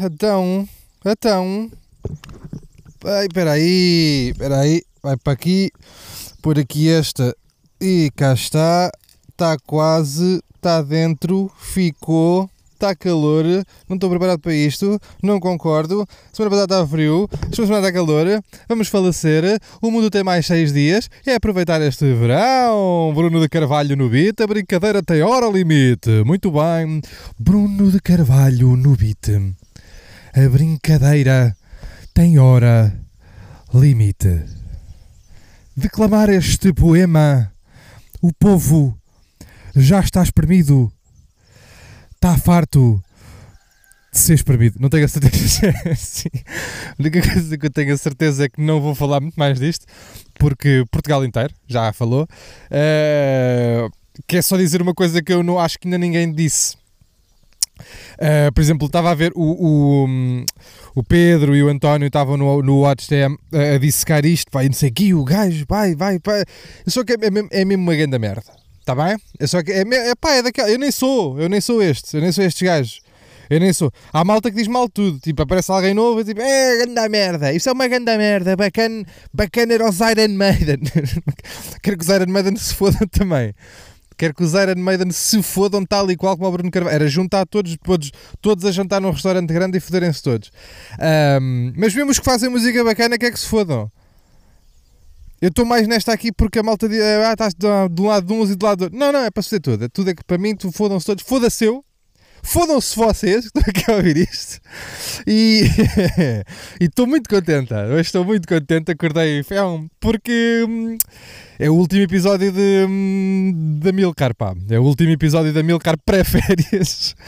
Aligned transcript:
Então, 0.00 0.68
então. 1.04 1.70
Ai, 3.04 3.26
espera 3.26 3.52
aí, 3.52 4.30
espera 4.32 4.60
aí, 4.60 4.82
vai 5.02 5.16
para 5.16 5.32
aqui, 5.32 5.70
por 6.42 6.58
aqui 6.58 6.88
esta 6.88 7.34
e 7.80 8.10
cá 8.16 8.32
está, 8.32 8.90
está 9.30 9.56
quase, 9.64 10.42
está 10.56 10.82
dentro, 10.82 11.50
ficou, 11.58 12.50
está 12.74 12.94
calor, 12.94 13.44
não 13.88 13.94
estou 13.94 14.10
preparado 14.10 14.40
para 14.40 14.52
isto, 14.52 15.00
não 15.22 15.38
concordo. 15.38 16.06
Semana 16.32 16.50
passada 16.50 16.74
estava 16.74 16.88
frio, 16.88 17.28
esta 17.42 17.66
semana 17.66 17.86
está 17.86 17.92
calor, 17.92 18.26
vamos 18.68 18.88
falecer. 18.88 19.60
O 19.80 19.90
mundo 19.90 20.10
tem 20.10 20.24
mais 20.24 20.46
seis 20.46 20.72
dias, 20.72 21.08
é 21.24 21.34
aproveitar 21.34 21.80
este 21.82 22.12
verão. 22.14 23.12
Bruno 23.14 23.40
de 23.40 23.48
Carvalho 23.48 23.96
no 23.96 24.08
beat, 24.08 24.40
a 24.40 24.46
brincadeira 24.46 25.02
tem 25.02 25.22
hora 25.22 25.46
limite. 25.46 26.10
Muito 26.24 26.50
bem, 26.50 27.00
Bruno 27.38 27.90
de 27.90 28.00
Carvalho 28.00 28.76
no 28.76 28.96
beat. 28.96 29.56
A 30.32 30.48
brincadeira 30.48 31.56
tem 32.12 32.38
hora 32.38 32.98
limite. 33.72 34.44
Declamar 35.76 36.28
este 36.28 36.72
poema, 36.72 37.52
o 38.20 38.32
povo 38.32 38.98
já 39.74 40.00
está 40.00 40.22
espremido, 40.22 40.92
está 42.14 42.36
farto 42.36 43.02
de 44.12 44.18
ser 44.18 44.34
espremido. 44.34 44.78
Não 44.80 44.88
tenho 44.88 45.04
a 45.04 45.08
certeza. 45.08 45.72
Sim. 45.96 46.28
A 46.90 46.94
única 46.98 47.22
coisa 47.22 47.56
que 47.56 47.66
eu 47.66 47.70
tenho 47.70 47.94
a 47.94 47.96
certeza 47.96 48.44
é 48.44 48.48
que 48.48 48.60
não 48.60 48.80
vou 48.80 48.94
falar 48.94 49.20
muito 49.20 49.36
mais 49.36 49.58
disto, 49.58 49.86
porque 50.38 50.84
Portugal 50.90 51.24
inteiro 51.24 51.54
já 51.66 51.92
falou. 51.92 52.26
Uh, 52.70 54.42
só 54.42 54.56
dizer 54.56 54.82
uma 54.82 54.94
coisa 54.94 55.22
que 55.22 55.32
eu 55.32 55.42
não 55.42 55.58
acho 55.58 55.78
que 55.78 55.86
ainda 55.86 55.98
ninguém 55.98 56.32
disse. 56.32 56.76
Uh, 58.14 58.52
por 58.52 58.60
exemplo, 58.60 58.86
estava 58.86 59.10
a 59.10 59.14
ver 59.14 59.32
o, 59.34 59.42
o, 59.42 60.44
o, 60.94 61.04
Pedro 61.04 61.54
e 61.54 61.62
o 61.62 61.68
António 61.68 62.06
estavam 62.06 62.36
no, 62.36 62.62
no 62.62 62.80
WatchTM 62.80 63.36
a, 63.52 63.74
a 63.74 63.78
dissecar 63.78 64.24
isto, 64.24 64.50
vai, 64.52 64.66
não 64.66 64.72
sei 64.72 64.90
o 64.90 64.92
que, 64.92 65.14
o 65.14 65.24
gajo, 65.24 65.64
vai, 65.68 65.94
vai, 65.94 66.18
vai. 66.24 66.44
Só 66.86 67.04
que 67.04 67.12
é, 67.12 67.16
é, 67.16 67.60
é 67.60 67.64
mesmo 67.64 67.82
uma 67.82 67.94
grande 67.94 68.18
merda, 68.18 68.52
está 68.80 68.94
bem? 68.94 69.16
É 69.38 69.46
só 69.46 69.62
que, 69.62 69.72
é, 69.72 69.80
é 69.82 70.14
pá, 70.14 70.34
é 70.34 70.42
daquela, 70.42 70.70
eu 70.70 70.78
nem 70.78 70.90
sou, 70.90 71.40
eu 71.40 71.48
nem 71.48 71.60
sou 71.60 71.82
este, 71.82 72.16
eu 72.16 72.20
nem 72.20 72.32
sou 72.32 72.44
estes 72.44 72.62
gajos. 72.62 73.08
Eu 73.50 73.60
nem 73.60 73.72
sou. 73.72 73.90
Há 74.12 74.24
malta 74.24 74.50
que 74.50 74.56
diz 74.56 74.68
mal 74.68 74.88
tudo. 74.88 75.18
Tipo, 75.18 75.42
aparece 75.42 75.72
alguém 75.72 75.94
novo 75.94 76.20
e 76.20 76.24
tipo, 76.24 76.40
é 76.40 76.84
grande 76.84 77.08
merda. 77.08 77.52
Isso 77.52 77.68
é 77.68 77.72
uma 77.72 77.88
grande 77.88 78.14
merda. 78.16 78.54
Bacana, 78.54 79.04
bacana 79.32 79.74
era 79.74 79.88
os 79.88 79.98
Iron 80.00 80.34
Maiden. 80.34 80.80
Quero 81.82 81.96
que 81.96 82.04
os 82.04 82.10
Iron 82.10 82.30
Maiden 82.30 82.56
se 82.56 82.74
fodam 82.74 83.08
também. 83.08 83.54
Quero 84.18 84.34
que 84.34 84.42
os 84.42 84.52
Iron 84.52 84.74
Maiden 84.82 85.12
se 85.12 85.40
fodam 85.44 85.84
tal 85.86 86.10
e 86.10 86.16
qual 86.16 86.36
como 86.36 86.48
o 86.48 86.52
Bruno 86.52 86.70
Carvalho. 86.72 86.94
Era 86.96 87.06
juntar 87.06 87.46
todos, 87.46 87.76
todos, 87.84 88.10
todos 88.42 88.64
a 88.64 88.72
jantar 88.72 89.00
num 89.00 89.12
restaurante 89.12 89.54
grande 89.54 89.78
e 89.78 89.80
foderem-se 89.80 90.20
todos. 90.20 90.50
Um, 91.40 91.72
mas 91.76 91.94
mesmo 91.94 92.10
os 92.10 92.18
que 92.18 92.24
fazem 92.24 92.50
música 92.50 92.82
bacana, 92.82 93.16
quer 93.16 93.30
que 93.30 93.38
se 93.38 93.46
fodam. 93.46 93.88
Eu 95.40 95.50
estou 95.50 95.64
mais 95.64 95.86
nesta 95.86 96.12
aqui 96.12 96.32
porque 96.32 96.58
a 96.58 96.64
malta 96.64 96.88
diz, 96.88 97.00
ah, 97.00 97.32
estás 97.32 97.54
de 97.54 98.02
um 98.02 98.06
lado 98.06 98.26
de 98.26 98.32
uns 98.32 98.50
e 98.50 98.56
do 98.56 98.66
lado 98.66 98.78
do 98.78 98.84
outro. 98.84 98.98
Não, 98.98 99.12
não, 99.12 99.20
é 99.20 99.30
para 99.30 99.42
se 99.44 99.60
tudo. 99.60 99.84
É 99.84 99.88
tudo 99.88 100.10
é 100.10 100.14
que 100.14 100.24
para 100.24 100.36
mim, 100.36 100.56
tu 100.56 100.72
fodam-se 100.72 101.06
todos. 101.06 101.22
Foda-se 101.22 101.64
eu. 101.64 101.84
Fodam-se 102.42 102.96
vocês 102.96 103.50
que 103.50 103.58
estão 103.58 103.62
aqui 103.66 103.90
a 103.90 103.96
ouvir 103.96 104.16
isto. 104.16 104.60
E 105.26 105.64
estou 106.80 107.06
muito 107.06 107.28
contente. 107.28 107.74
Hoje 107.74 108.00
estou 108.00 108.24
muito 108.24 108.46
contente. 108.46 108.92
Acordei 108.92 109.44
porque 110.00 110.64
hum, 110.68 110.96
é 111.58 111.68
o 111.68 111.74
último 111.74 112.02
episódio 112.02 112.52
de, 112.52 112.86
hum, 112.88 113.78
da 113.82 113.92
Milcar, 113.92 114.34
pá. 114.34 114.54
É 114.70 114.78
o 114.78 114.82
último 114.82 115.10
episódio 115.10 115.52
da 115.52 115.62
Milcar 115.62 115.96
pré-férias. 116.04 117.14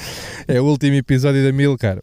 É 0.48 0.60
o 0.60 0.64
último 0.64 0.96
episódio 0.96 1.44
da 1.44 1.52
Milcar 1.52 2.00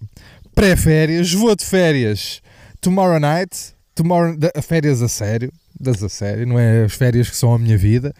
pré-férias. 0.56 1.34
Vou 1.34 1.54
de 1.54 1.66
férias 1.66 2.42
tomorrow 2.80 3.20
night. 3.20 3.74
Tomorrow, 3.94 4.38
férias 4.64 5.02
a 5.02 5.10
sério. 5.10 5.52
Das 5.78 6.02
a 6.02 6.08
sério. 6.08 6.48
Não 6.48 6.58
é 6.58 6.86
as 6.86 6.94
férias 6.94 7.30
que 7.30 7.36
são 7.36 7.54
a 7.54 7.60
minha 7.60 7.78
vida. 7.78 8.14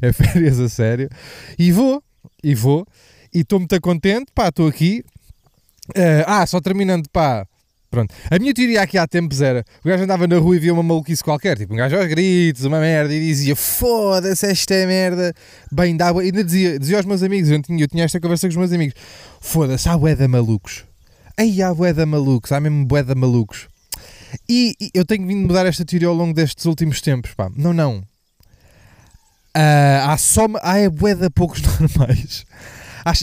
É 0.00 0.12
férias 0.12 0.60
a 0.60 0.68
sério. 0.68 1.08
E 1.58 1.72
vou. 1.72 2.02
E 2.44 2.54
vou 2.54 2.86
e 3.34 3.40
estou 3.40 3.58
muito 3.58 3.80
contente, 3.80 4.26
pá, 4.34 4.48
estou 4.48 4.68
aqui. 4.68 5.04
Uh, 5.90 6.24
ah, 6.26 6.46
só 6.46 6.60
terminando, 6.60 7.08
pá. 7.10 7.46
Pronto. 7.92 8.14
A 8.30 8.38
minha 8.38 8.54
teoria 8.54 8.80
aqui 8.80 8.96
há 8.96 9.06
tempos 9.06 9.42
era: 9.42 9.62
o 9.84 9.88
gajo 9.88 10.04
andava 10.04 10.26
na 10.26 10.38
rua 10.38 10.56
e 10.56 10.58
via 10.58 10.72
uma 10.72 10.82
maluquice 10.82 11.22
qualquer, 11.22 11.58
tipo 11.58 11.74
um 11.74 11.76
gajo 11.76 11.94
aos 11.94 12.06
gritos, 12.06 12.64
uma 12.64 12.80
merda, 12.80 13.12
e 13.12 13.20
dizia: 13.20 13.54
Foda-se, 13.54 14.46
esta 14.46 14.74
é 14.74 14.86
merda, 14.86 15.34
bem 15.70 15.94
dá. 15.94 16.10
E 16.10 16.20
ainda 16.20 16.42
dizia, 16.42 16.78
dizia 16.78 16.96
aos 16.96 17.04
meus 17.04 17.22
amigos: 17.22 17.50
eu 17.50 17.60
tinha, 17.60 17.84
eu 17.84 17.88
tinha 17.88 18.04
esta 18.04 18.18
conversa 18.18 18.46
com 18.46 18.52
os 18.52 18.56
meus 18.56 18.72
amigos: 18.72 18.94
Foda-se, 19.42 19.90
há 19.90 19.98
bué 19.98 20.16
malucos. 20.26 20.84
Aí 21.36 21.62
há 21.62 21.74
bué 21.74 21.92
malucos, 22.06 22.50
há 22.50 22.60
mesmo 22.60 22.86
bué 22.86 23.02
malucos. 23.14 23.68
E, 24.48 24.74
e, 24.80 24.90
eu 24.94 25.04
tenho 25.04 25.26
vindo 25.26 25.46
mudar 25.46 25.66
esta 25.66 25.84
teoria 25.84 26.08
ao 26.08 26.14
longo 26.14 26.32
destes 26.32 26.64
últimos 26.64 27.02
tempos, 27.02 27.34
pá. 27.34 27.50
Não, 27.54 27.74
não. 27.74 27.98
Uh, 29.54 30.00
há 30.06 30.16
só. 30.16 30.46
Há 30.62 30.76
de 30.78 31.30
poucos 31.34 31.60
normais 31.78 32.46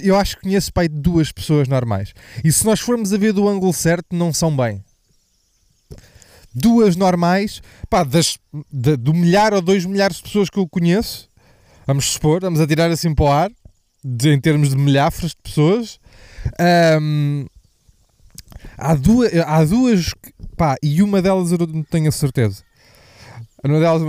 eu 0.03 0.15
acho 0.15 0.35
que 0.35 0.43
conheço 0.43 0.73
pai 0.73 0.87
de 0.87 0.99
duas 0.99 1.31
pessoas 1.31 1.67
normais. 1.67 2.13
E 2.43 2.51
se 2.51 2.65
nós 2.65 2.79
formos 2.79 3.13
a 3.13 3.17
ver 3.17 3.33
do 3.33 3.47
ângulo 3.47 3.73
certo, 3.73 4.15
não 4.15 4.33
são 4.33 4.55
bem. 4.55 4.83
Duas 6.53 6.95
normais, 6.95 7.61
pá, 7.89 8.03
das, 8.03 8.37
de, 8.71 8.97
do 8.97 9.13
milhar 9.13 9.53
ou 9.53 9.61
dois 9.61 9.85
milhares 9.85 10.17
de 10.17 10.23
pessoas 10.23 10.49
que 10.49 10.57
eu 10.57 10.67
conheço, 10.67 11.29
vamos 11.85 12.05
supor, 12.05 12.41
vamos 12.41 12.59
a 12.59 12.67
tirar 12.67 12.89
assim 12.89 13.13
para 13.13 13.25
o 13.25 13.31
ar, 13.31 13.51
de, 14.03 14.33
em 14.33 14.39
termos 14.39 14.69
de 14.69 14.75
milhares 14.75 15.29
de 15.29 15.37
pessoas. 15.43 15.99
Há 18.77 18.95
duas, 18.95 19.31
há 19.45 19.63
duas, 19.63 20.13
pá, 20.57 20.75
e 20.81 21.01
uma 21.03 21.21
delas 21.21 21.51
eu 21.51 21.57
não 21.67 21.83
tenho 21.83 22.09
a 22.09 22.11
certeza. 22.11 22.63
Uma 23.63 23.79
delas 23.79 24.01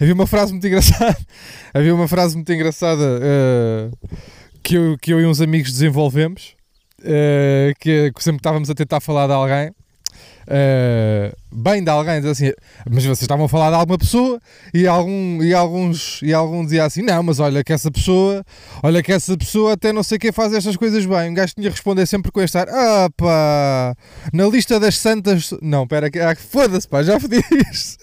havia 0.00 0.14
uma 0.14 0.26
frase 0.26 0.52
muito 0.52 0.66
engraçada. 0.66 1.16
havia 1.74 1.94
uma 1.94 2.08
frase 2.08 2.34
muito 2.34 2.52
engraçada. 2.52 3.02
Uh, 3.02 4.16
que 4.64 4.76
eu, 4.76 4.96
que 4.98 5.12
eu 5.12 5.20
e 5.20 5.26
uns 5.26 5.42
amigos 5.42 5.70
desenvolvemos, 5.70 6.56
uh, 7.00 7.72
que, 7.78 8.10
que 8.12 8.24
sempre 8.24 8.38
estávamos 8.38 8.70
a 8.70 8.74
tentar 8.74 8.98
falar 8.98 9.26
de 9.26 9.34
alguém, 9.34 9.68
uh, 9.68 11.36
bem 11.52 11.84
de 11.84 11.90
alguém, 11.90 12.16
assim, 12.26 12.50
mas 12.90 13.04
vocês 13.04 13.20
estavam 13.20 13.44
a 13.44 13.48
falar 13.48 13.68
de 13.68 13.76
alguma 13.76 13.98
pessoa 13.98 14.40
e, 14.72 14.86
algum, 14.86 15.42
e, 15.42 15.52
alguns, 15.52 16.22
e 16.22 16.32
algum 16.32 16.64
dizia 16.64 16.86
assim, 16.86 17.02
não, 17.02 17.22
mas 17.22 17.40
olha 17.40 17.62
que 17.62 17.74
essa 17.74 17.90
pessoa, 17.90 18.42
olha 18.82 19.02
que 19.02 19.12
essa 19.12 19.36
pessoa 19.36 19.74
até 19.74 19.92
não 19.92 20.02
sei 20.02 20.18
quem 20.18 20.32
faz 20.32 20.54
estas 20.54 20.76
coisas 20.76 21.04
bem. 21.04 21.30
Um 21.30 21.34
gajo 21.34 21.54
tinha 21.54 21.68
a 21.68 21.70
responder 21.70 22.06
sempre 22.06 22.32
com 22.32 22.40
este 22.40 22.56
ar, 22.56 22.66
ah 22.70 23.94
na 24.32 24.46
lista 24.46 24.80
das 24.80 24.96
santas, 24.96 25.50
não, 25.60 25.86
pera, 25.86 26.08
ah, 26.08 26.34
foda-se 26.34 26.88
pá, 26.88 27.02
já 27.02 27.20
fodi 27.20 27.36
isto. 27.70 28.02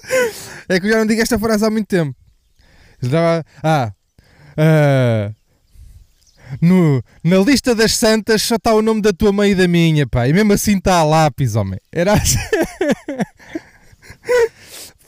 É 0.69 0.79
que 0.79 0.85
eu 0.85 0.91
já 0.91 0.99
não 0.99 1.07
digo 1.07 1.21
esta 1.23 1.39
frase 1.39 1.65
há 1.65 1.71
muito 1.71 1.87
tempo. 1.87 2.15
Ah, 3.63 3.91
uh, 4.55 5.40
no, 6.59 7.03
na 7.23 7.37
lista 7.37 7.75
das 7.75 7.95
santas 7.95 8.41
só 8.41 8.55
está 8.55 8.73
o 8.73 8.81
nome 8.81 9.01
da 9.01 9.13
tua 9.13 9.31
mãe 9.31 9.51
e 9.51 9.55
da 9.55 9.67
minha, 9.67 10.07
pá. 10.07 10.27
E 10.27 10.33
mesmo 10.33 10.53
assim 10.53 10.77
está 10.77 10.95
a 10.95 11.03
lápis, 11.03 11.55
homem. 11.55 11.79
Era 11.91 12.13
assim. 12.13 12.39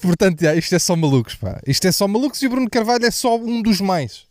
Portanto, 0.02 0.42
já, 0.42 0.56
isto 0.56 0.76
é 0.76 0.80
só 0.80 0.96
malucos, 0.96 1.36
pá. 1.36 1.60
Isto 1.66 1.88
é 1.88 1.92
só 1.92 2.08
malucos 2.08 2.42
e 2.42 2.48
o 2.48 2.50
Bruno 2.50 2.70
Carvalho 2.70 3.06
é 3.06 3.12
só 3.12 3.38
um 3.38 3.62
dos 3.62 3.82
mais. 3.82 4.26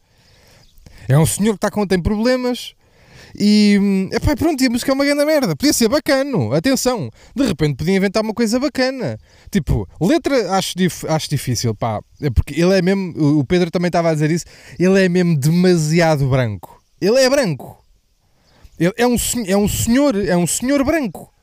É 1.08 1.18
um 1.18 1.26
senhor 1.26 1.52
que 1.52 1.56
está 1.56 1.70
com 1.70 1.86
tem 1.86 2.00
problemas 2.00 2.74
e. 3.38 4.08
Epá, 4.12 4.36
pronto, 4.36 4.62
e 4.62 4.66
a 4.66 4.70
música 4.70 4.92
é 4.92 4.94
uma 4.94 5.04
grande 5.04 5.24
merda. 5.24 5.56
Podia 5.56 5.72
ser 5.72 5.88
bacana. 5.88 6.56
Atenção, 6.56 7.10
de 7.34 7.44
repente 7.44 7.76
podia 7.76 7.96
inventar 7.96 8.22
uma 8.22 8.34
coisa 8.34 8.58
bacana. 8.58 9.18
Tipo, 9.50 9.88
letra 10.00 10.56
acho, 10.56 10.76
dif 10.76 11.06
acho 11.08 11.28
difícil, 11.28 11.74
pá. 11.74 12.00
É 12.20 12.30
porque 12.30 12.60
ele 12.60 12.78
é 12.78 12.82
mesmo. 12.82 13.38
O 13.38 13.44
Pedro 13.44 13.70
também 13.70 13.88
estava 13.88 14.10
a 14.10 14.14
dizer 14.14 14.30
isso. 14.30 14.44
Ele 14.78 15.04
é 15.04 15.08
mesmo 15.08 15.38
demasiado 15.38 16.28
branco. 16.28 16.81
Ele 17.02 17.18
é 17.18 17.28
branco. 17.28 17.84
Ele 18.78 18.94
é 18.96 19.04
um, 19.04 19.16
é 19.44 19.56
um 19.56 19.66
senhor, 19.66 20.14
é 20.16 20.36
um 20.36 20.46
senhor 20.46 20.84
branco 20.84 21.34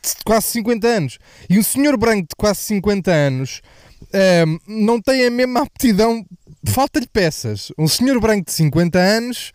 de 0.00 0.14
quase 0.24 0.46
50 0.46 0.86
anos. 0.86 1.18
E 1.50 1.58
um 1.58 1.62
senhor 1.62 1.96
branco 1.96 2.22
de 2.22 2.36
quase 2.36 2.60
50 2.60 3.10
anos 3.10 3.60
um, 4.02 4.16
ehm, 4.16 4.58
não 4.68 5.00
tem 5.00 5.26
a 5.26 5.30
mesma 5.30 5.62
aptidão, 5.62 6.24
falta-lhe 6.68 7.08
peças. 7.08 7.72
Um 7.76 7.88
senhor 7.88 8.20
branco 8.20 8.46
de 8.46 8.52
50 8.52 8.96
anos 8.96 9.52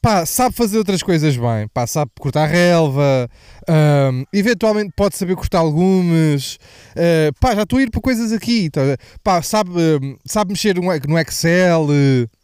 pá, 0.00 0.24
sabe 0.24 0.54
fazer 0.56 0.78
outras 0.78 1.02
coisas 1.02 1.36
bem, 1.36 1.68
pá, 1.74 1.86
sabe 1.86 2.10
cortar 2.18 2.46
relva, 2.46 3.28
um, 3.68 3.72
ehm, 3.72 4.24
eventualmente 4.32 4.92
pode 4.96 5.14
saber 5.14 5.36
cortar 5.36 5.62
legumes, 5.62 6.58
uh, 6.96 7.38
pá, 7.38 7.54
já 7.54 7.64
estou 7.64 7.78
a 7.78 7.82
ir 7.82 7.90
por 7.90 8.00
coisas 8.00 8.32
aqui, 8.32 8.70
tá, 8.70 8.80
pá, 9.22 9.42
sabe, 9.42 9.72
uh, 9.72 10.18
sabe 10.24 10.52
mexer 10.52 10.74
no 10.76 11.18
Excel. 11.18 11.84
Uh, 11.84 12.39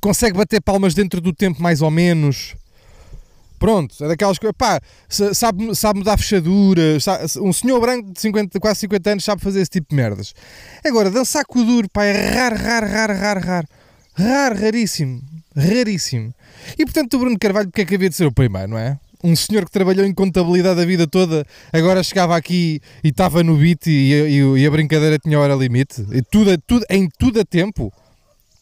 consegue 0.00 0.36
bater 0.36 0.60
palmas 0.60 0.94
dentro 0.94 1.20
do 1.20 1.32
tempo 1.32 1.62
mais 1.62 1.82
ou 1.82 1.90
menos. 1.90 2.54
Pronto, 3.58 4.04
é 4.04 4.08
daquelas 4.08 4.38
coisas. 4.38 4.56
Pá, 4.56 4.80
sabe, 5.08 5.74
sabe 5.74 5.98
mudar 5.98 6.18
fechaduras. 6.18 7.04
um 7.40 7.52
senhor 7.52 7.80
branco 7.80 8.12
de 8.12 8.20
50, 8.20 8.60
quase 8.60 8.80
50 8.80 9.10
anos 9.10 9.24
sabe 9.24 9.42
fazer 9.42 9.60
esse 9.60 9.70
tipo 9.70 9.88
de 9.90 9.96
merdas. 9.96 10.34
Agora, 10.84 11.10
dançar 11.10 11.44
com 11.46 11.60
o 11.60 11.64
duro, 11.64 11.88
pá, 11.90 12.04
é 12.04 12.34
raro, 12.34 12.56
raro, 12.56 12.86
raro, 12.86 13.14
raro, 13.14 13.40
raro. 13.40 13.68
Raro, 14.14 14.60
raríssimo. 14.60 15.22
Raríssimo. 15.54 16.34
E 16.78 16.84
portanto, 16.84 17.14
o 17.14 17.18
Bruno 17.18 17.38
Carvalho, 17.38 17.68
porque 17.68 17.82
é 17.82 17.84
que 17.84 17.94
havia 17.94 18.10
de 18.10 18.16
ser 18.16 18.26
o 18.26 18.32
primeiro, 18.32 18.68
não 18.68 18.78
é? 18.78 18.98
um 19.24 19.34
senhor 19.34 19.64
que 19.64 19.70
trabalhou 19.70 20.06
em 20.06 20.14
contabilidade 20.14 20.80
a 20.80 20.84
vida 20.84 21.06
toda, 21.06 21.44
agora 21.72 22.02
chegava 22.02 22.36
aqui 22.36 22.80
e 23.02 23.08
estava 23.08 23.42
no 23.42 23.56
beat 23.56 23.86
e, 23.86 24.12
e, 24.12 24.60
e, 24.60 24.66
a 24.66 24.70
brincadeira 24.70 25.18
tinha 25.18 25.38
hora 25.40 25.54
limite. 25.54 26.06
E 26.12 26.22
tudo, 26.22 26.56
tudo, 26.58 26.84
em 26.88 27.08
tudo 27.18 27.40
a 27.40 27.44
tempo. 27.44 27.92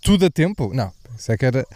Tudo 0.00 0.26
a 0.26 0.30
tempo. 0.30 0.72
Não, 0.72 0.90
isso 1.16 1.32
é 1.32 1.36
que 1.36 1.46
era 1.46 1.66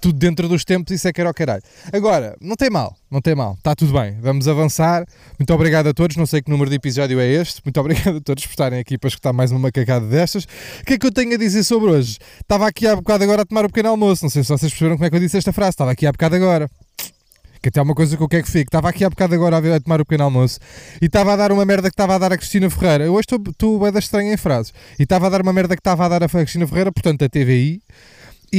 tudo 0.00 0.18
dentro 0.18 0.48
dos 0.48 0.64
tempos, 0.64 0.92
isso 0.92 1.08
é 1.08 1.12
que 1.12 1.20
era 1.20 1.30
o 1.30 1.34
caralho. 1.34 1.62
Agora, 1.92 2.36
não 2.40 2.54
tem 2.54 2.70
mal, 2.70 2.96
não 3.10 3.20
tem 3.20 3.34
mal, 3.34 3.54
está 3.54 3.74
tudo 3.74 3.92
bem, 3.92 4.16
vamos 4.20 4.46
avançar. 4.46 5.06
Muito 5.38 5.52
obrigado 5.52 5.88
a 5.88 5.94
todos, 5.94 6.16
não 6.16 6.26
sei 6.26 6.42
que 6.42 6.50
número 6.50 6.70
de 6.70 6.76
episódio 6.76 7.18
é 7.18 7.26
este, 7.26 7.60
muito 7.64 7.80
obrigado 7.80 8.18
a 8.18 8.20
todos 8.20 8.44
por 8.44 8.52
estarem 8.52 8.78
aqui 8.78 8.98
para 8.98 9.08
escutar 9.08 9.32
mais 9.32 9.50
uma 9.50 9.60
macacada 9.60 10.06
destas. 10.06 10.44
O 10.80 10.84
que 10.84 10.94
é 10.94 10.98
que 10.98 11.06
eu 11.06 11.12
tenho 11.12 11.34
a 11.34 11.36
dizer 11.36 11.64
sobre 11.64 11.90
hoje? 11.90 12.18
Estava 12.40 12.66
aqui 12.66 12.86
há 12.86 12.94
bocado 12.94 13.24
agora 13.24 13.42
a 13.42 13.44
tomar 13.44 13.62
o 13.62 13.66
um 13.66 13.68
pequeno 13.68 13.88
almoço, 13.90 14.24
não 14.24 14.30
sei 14.30 14.42
se 14.42 14.48
vocês 14.48 14.70
perceberam 14.70 14.96
como 14.96 15.06
é 15.06 15.10
que 15.10 15.16
eu 15.16 15.20
disse 15.20 15.38
esta 15.38 15.52
frase, 15.52 15.70
estava 15.70 15.90
aqui 15.90 16.06
há 16.06 16.12
bocado 16.12 16.36
agora. 16.36 16.68
Que 17.62 17.70
até 17.70 17.80
é 17.80 17.82
uma 17.82 17.94
coisa 17.94 18.16
que 18.16 18.22
eu 18.22 18.28
quero 18.28 18.44
que 18.44 18.50
fique. 18.50 18.68
Estava 18.68 18.88
aqui 18.90 19.04
há 19.04 19.10
bocado 19.10 19.34
agora 19.34 19.56
a, 19.56 19.76
a 19.76 19.80
tomar 19.80 20.00
o 20.00 20.04
pequeno 20.04 20.24
almoço 20.24 20.60
e 21.02 21.06
estava 21.06 21.32
a 21.32 21.36
dar 21.36 21.50
uma 21.50 21.64
merda 21.64 21.88
que 21.88 21.94
estava 21.94 22.14
a 22.14 22.18
dar 22.18 22.32
a 22.32 22.36
Cristina 22.36 22.70
Ferreira. 22.70 23.04
Eu 23.04 23.14
hoje 23.14 23.26
estou 23.32 23.80
bem 23.80 23.90
da 23.90 23.98
estranha 23.98 24.32
em 24.32 24.36
frases. 24.36 24.72
E 25.00 25.02
estava 25.02 25.26
a 25.26 25.30
dar 25.30 25.42
uma 25.42 25.52
merda 25.52 25.74
que 25.74 25.80
estava 25.80 26.04
a 26.04 26.08
dar 26.08 26.22
a 26.22 26.28
Cristina 26.28 26.66
Ferreira, 26.68 26.92
portanto 26.92 27.24
a 27.24 27.28
TVI. 27.28 27.82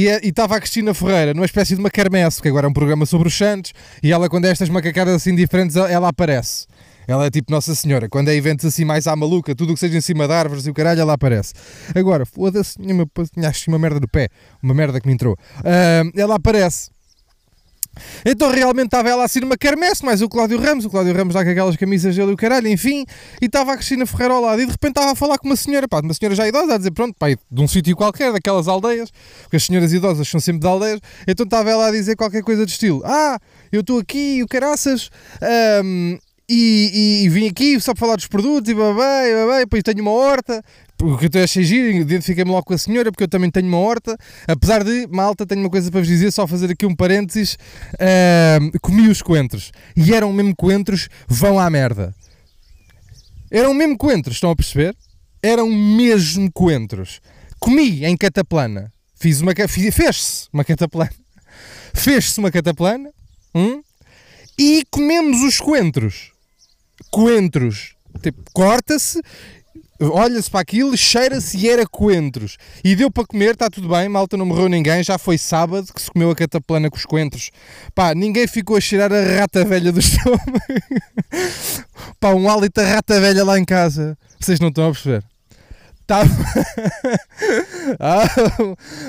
É, 0.06 0.20
e 0.22 0.28
estava 0.28 0.56
a 0.56 0.60
Cristina 0.60 0.92
Ferreira 0.94 1.34
numa 1.34 1.46
espécie 1.46 1.74
de 1.74 1.80
uma 1.80 1.90
quermesse, 1.90 2.40
que 2.40 2.48
agora 2.48 2.66
é 2.66 2.70
um 2.70 2.72
programa 2.72 3.06
sobre 3.06 3.28
os 3.28 3.36
Santos, 3.36 3.72
e 4.02 4.12
ela, 4.12 4.28
quando 4.28 4.44
é 4.44 4.50
estas 4.50 4.68
macacadas 4.68 5.14
assim 5.14 5.34
diferentes, 5.34 5.74
ela 5.76 6.08
aparece. 6.08 6.66
Ela 7.08 7.24
é 7.24 7.30
tipo 7.30 7.50
Nossa 7.50 7.74
Senhora. 7.74 8.06
Quando 8.06 8.28
é 8.28 8.34
eventos 8.34 8.66
assim 8.66 8.84
mais 8.84 9.06
à 9.06 9.16
maluca, 9.16 9.54
tudo 9.54 9.70
o 9.70 9.74
que 9.74 9.80
seja 9.80 9.96
em 9.96 10.00
cima 10.02 10.28
de 10.28 10.34
árvores 10.34 10.66
e 10.66 10.70
o 10.70 10.74
caralho, 10.74 11.00
ela 11.00 11.14
aparece. 11.14 11.54
Agora, 11.94 12.26
foda-se, 12.26 12.74
tinha, 12.74 12.94
uma 13.68 13.78
merda 13.78 13.98
no 13.98 14.06
pé, 14.06 14.28
uma 14.62 14.74
merda 14.74 15.00
que 15.00 15.06
me 15.06 15.14
entrou. 15.14 15.32
Uh, 15.32 16.12
ela 16.14 16.34
aparece. 16.34 16.90
Então 18.24 18.50
realmente 18.50 18.86
estava 18.86 19.08
ela 19.08 19.24
assim 19.24 19.40
numa 19.40 19.56
quermesse, 19.56 20.04
mais 20.04 20.22
o 20.22 20.28
Cláudio 20.28 20.60
Ramos, 20.60 20.84
o 20.84 20.90
Cláudio 20.90 21.14
Ramos 21.14 21.34
dá 21.34 21.44
com 21.44 21.50
aquelas 21.50 21.76
camisas 21.76 22.14
dele 22.14 22.30
e 22.30 22.34
o 22.34 22.36
caralho, 22.36 22.68
enfim, 22.68 23.04
e 23.40 23.46
estava 23.46 23.72
a 23.72 23.76
Cristina 23.76 24.06
Ferreira 24.06 24.34
ao 24.34 24.40
lado, 24.40 24.60
e 24.60 24.66
de 24.66 24.72
repente 24.72 24.90
estava 24.90 25.12
a 25.12 25.14
falar 25.14 25.38
com 25.38 25.46
uma 25.46 25.56
senhora, 25.56 25.88
pá, 25.88 26.00
uma 26.00 26.14
senhora 26.14 26.34
já 26.34 26.46
idosa, 26.46 26.74
a 26.74 26.78
dizer, 26.78 26.90
pronto, 26.90 27.14
pá, 27.18 27.28
de 27.28 27.62
um 27.62 27.68
sítio 27.68 27.96
qualquer, 27.96 28.32
daquelas 28.32 28.68
aldeias, 28.68 29.10
porque 29.42 29.56
as 29.56 29.64
senhoras 29.64 29.92
idosas 29.92 30.28
são 30.28 30.40
sempre 30.40 30.60
de 30.60 30.66
aldeias, 30.66 31.00
então 31.26 31.44
estava 31.44 31.70
ela 31.70 31.88
a 31.88 31.90
dizer 31.90 32.16
qualquer 32.16 32.42
coisa 32.42 32.64
de 32.64 32.72
estilo, 32.72 33.02
ah, 33.04 33.38
eu 33.70 33.80
estou 33.80 33.98
aqui, 33.98 34.42
o 34.42 34.46
caraças, 34.46 35.10
um, 35.84 36.18
e, 36.50 37.20
e, 37.22 37.26
e, 37.26 37.28
vim 37.28 37.46
aqui 37.46 37.78
só 37.78 37.92
para 37.92 38.00
falar 38.00 38.16
dos 38.16 38.26
produtos 38.26 38.70
e 38.70 38.74
babá, 38.74 39.26
e 39.26 39.34
babá, 39.34 39.56
e 39.56 39.60
depois 39.60 39.82
tenho 39.82 40.00
uma 40.00 40.12
horta 40.12 40.64
porque 40.98 41.28
eu 41.32 41.44
achei 41.44 41.62
giro, 41.62 41.96
identifiquei-me 41.98 42.50
logo 42.50 42.64
com 42.64 42.74
a 42.74 42.78
senhora, 42.78 43.12
porque 43.12 43.22
eu 43.22 43.28
também 43.28 43.48
tenho 43.48 43.68
uma 43.68 43.78
horta. 43.78 44.18
Apesar 44.48 44.82
de, 44.82 45.06
malta, 45.06 45.46
tenho 45.46 45.60
uma 45.60 45.70
coisa 45.70 45.88
para 45.92 46.00
vos 46.00 46.08
dizer, 46.08 46.32
só 46.32 46.44
fazer 46.44 46.72
aqui 46.72 46.84
um 46.84 46.94
parênteses. 46.94 47.56
Uh, 47.94 48.78
comi 48.80 49.08
os 49.08 49.22
coentros. 49.22 49.70
E 49.96 50.12
eram 50.12 50.32
mesmo 50.32 50.56
coentros, 50.56 51.08
vão 51.28 51.56
à 51.58 51.70
merda. 51.70 52.12
Eram 53.48 53.72
mesmo 53.72 53.96
coentros, 53.96 54.36
estão 54.36 54.50
a 54.50 54.56
perceber? 54.56 54.94
Eram 55.40 55.70
mesmo 55.70 56.50
coentros. 56.52 57.20
Comi 57.60 58.04
em 58.04 58.16
cataplana. 58.16 58.92
Fiz 59.14 59.40
uma. 59.40 59.52
Fez-se 59.68 60.48
uma 60.52 60.64
cataplana. 60.64 61.12
Fez-se 61.94 62.40
uma 62.40 62.50
cataplana. 62.50 63.10
Hum? 63.54 63.82
E 64.58 64.84
comemos 64.90 65.42
os 65.42 65.60
coentros. 65.60 66.32
Coentros. 67.08 67.94
Tipo, 68.20 68.42
corta-se 68.52 69.22
olha-se 70.00 70.50
para 70.50 70.60
aquilo, 70.60 70.96
cheira-se 70.96 71.56
e 71.58 71.68
era 71.68 71.86
coentros. 71.86 72.56
E 72.84 72.94
deu 72.94 73.10
para 73.10 73.26
comer, 73.26 73.52
está 73.52 73.68
tudo 73.68 73.88
bem, 73.88 74.08
malta, 74.08 74.36
não 74.36 74.46
morreu 74.46 74.68
ninguém. 74.68 75.02
Já 75.02 75.18
foi 75.18 75.38
sábado 75.38 75.92
que 75.92 76.00
se 76.00 76.10
comeu 76.10 76.30
a 76.30 76.34
cataplana 76.34 76.90
com 76.90 76.96
os 76.96 77.04
coentros. 77.04 77.50
Pá, 77.94 78.14
ninguém 78.14 78.46
ficou 78.46 78.76
a 78.76 78.80
cheirar 78.80 79.12
a 79.12 79.40
rata 79.40 79.64
velha 79.64 79.92
do 79.92 80.00
estômago. 80.00 80.42
Pá, 82.20 82.30
um 82.30 82.48
hálito 82.48 82.80
a 82.80 82.84
rata 82.84 83.20
velha 83.20 83.44
lá 83.44 83.58
em 83.58 83.64
casa. 83.64 84.16
Vocês 84.38 84.60
não 84.60 84.68
estão 84.68 84.88
a 84.88 84.92
perceber? 84.92 85.24
Tá... 86.06 86.22
há, 88.00 88.24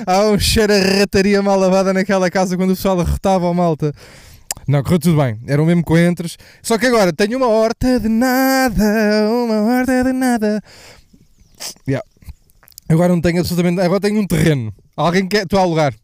há 0.06 0.30
um 0.30 0.38
cheiro 0.38 0.72
a 0.72 0.98
rataria 0.98 1.40
mal 1.40 1.58
lavada 1.58 1.94
naquela 1.94 2.30
casa 2.30 2.56
quando 2.56 2.72
o 2.72 2.76
pessoal 2.76 3.00
arrotava 3.00 3.48
a 3.48 3.54
malta. 3.54 3.94
Não, 4.66 4.82
correu 4.82 4.98
tudo 4.98 5.16
bem. 5.22 5.40
Eram 5.46 5.66
mesmo 5.66 5.82
coentros. 5.82 6.36
Só 6.62 6.78
que 6.78 6.86
agora 6.86 7.12
tenho 7.12 7.36
uma 7.36 7.48
horta 7.48 7.98
de 7.98 8.08
nada. 8.08 9.28
Uma 9.28 9.62
horta 9.62 10.04
de 10.04 10.12
nada. 10.12 10.62
Yeah. 11.88 12.06
Agora 12.88 13.12
não 13.12 13.20
tenho 13.20 13.40
absolutamente. 13.40 13.80
Agora 13.80 14.00
tenho 14.00 14.20
um 14.20 14.26
terreno. 14.26 14.72
Alguém 14.96 15.26
quer. 15.26 15.42
Estou 15.42 15.58
a 15.58 15.62
alugar. 15.62 15.94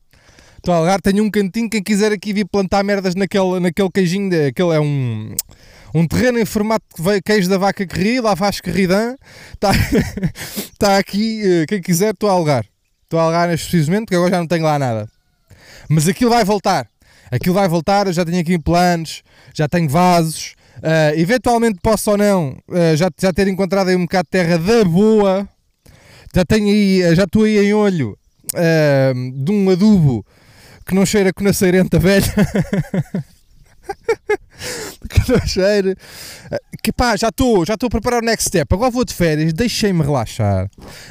Estou 0.56 0.74
a 0.74 0.78
alugar. 0.78 1.00
Tenho 1.00 1.22
um 1.22 1.30
cantinho. 1.30 1.70
Quem 1.70 1.82
quiser 1.82 2.12
aqui 2.12 2.32
vir 2.32 2.46
plantar 2.46 2.82
merdas 2.82 3.14
naquele, 3.14 3.60
naquele 3.60 3.90
queijinho. 3.90 4.30
De, 4.30 4.46
aquele 4.46 4.74
é 4.74 4.80
um. 4.80 5.34
Um 5.94 6.06
terreno 6.06 6.38
em 6.38 6.44
formato 6.44 6.84
de 6.98 7.22
queijo 7.22 7.48
da 7.48 7.56
vaca 7.56 7.86
que 7.86 7.98
ri, 7.98 8.20
lá 8.20 8.36
faz 8.36 8.60
que 8.60 8.70
ridã. 8.70 9.14
Está 9.54 9.70
tá 10.78 10.98
aqui. 10.98 11.40
Eh, 11.42 11.66
quem 11.66 11.80
quiser, 11.80 12.12
estou 12.12 12.28
a 12.28 12.32
alugar. 12.32 12.66
Estou 13.04 13.18
a 13.18 13.22
alugar 13.22 13.48
neste 13.48 13.70
precisamente, 13.70 14.00
porque 14.00 14.16
agora 14.16 14.30
já 14.30 14.38
não 14.38 14.46
tenho 14.46 14.64
lá 14.64 14.78
nada. 14.78 15.08
Mas 15.88 16.06
aquilo 16.06 16.30
vai 16.30 16.44
voltar 16.44 16.86
aquilo 17.30 17.54
vai 17.54 17.68
voltar, 17.68 18.06
eu 18.06 18.12
já 18.12 18.24
tenho 18.24 18.40
aqui 18.40 18.58
planos, 18.58 19.22
já 19.54 19.68
tenho 19.68 19.88
vasos, 19.88 20.54
uh, 20.78 21.18
eventualmente 21.18 21.78
posso 21.82 22.10
ou 22.10 22.16
não 22.16 22.58
uh, 22.68 22.96
já, 22.96 23.10
já 23.20 23.32
ter 23.32 23.48
encontrado 23.48 23.88
aí 23.88 23.96
um 23.96 24.02
bocado 24.02 24.24
de 24.26 24.30
terra 24.30 24.58
da 24.58 24.84
boa, 24.84 25.48
já 26.34 26.44
tenho 26.44 26.66
aí, 26.66 27.02
eh, 27.02 27.14
já 27.14 27.24
estou 27.24 27.44
aí 27.44 27.58
em 27.58 27.72
olho 27.72 28.16
uh, 28.54 29.44
de 29.44 29.52
um 29.52 29.70
adubo 29.70 30.24
que 30.86 30.94
não 30.94 31.06
cheira 31.06 31.32
com 31.32 31.42
na 31.42 31.52
seirenta 31.52 31.98
velha. 31.98 32.26
que 36.82 36.92
pá, 36.92 37.16
já 37.16 37.28
estou, 37.28 37.64
já 37.64 37.74
estou 37.74 37.88
a 37.88 37.90
preparar 37.90 38.22
o 38.22 38.24
next 38.24 38.48
step. 38.48 38.72
Agora 38.72 38.90
vou 38.90 39.04
de 39.04 39.14
férias, 39.14 39.52
deixem-me 39.52 40.02
relaxar, 40.02 40.68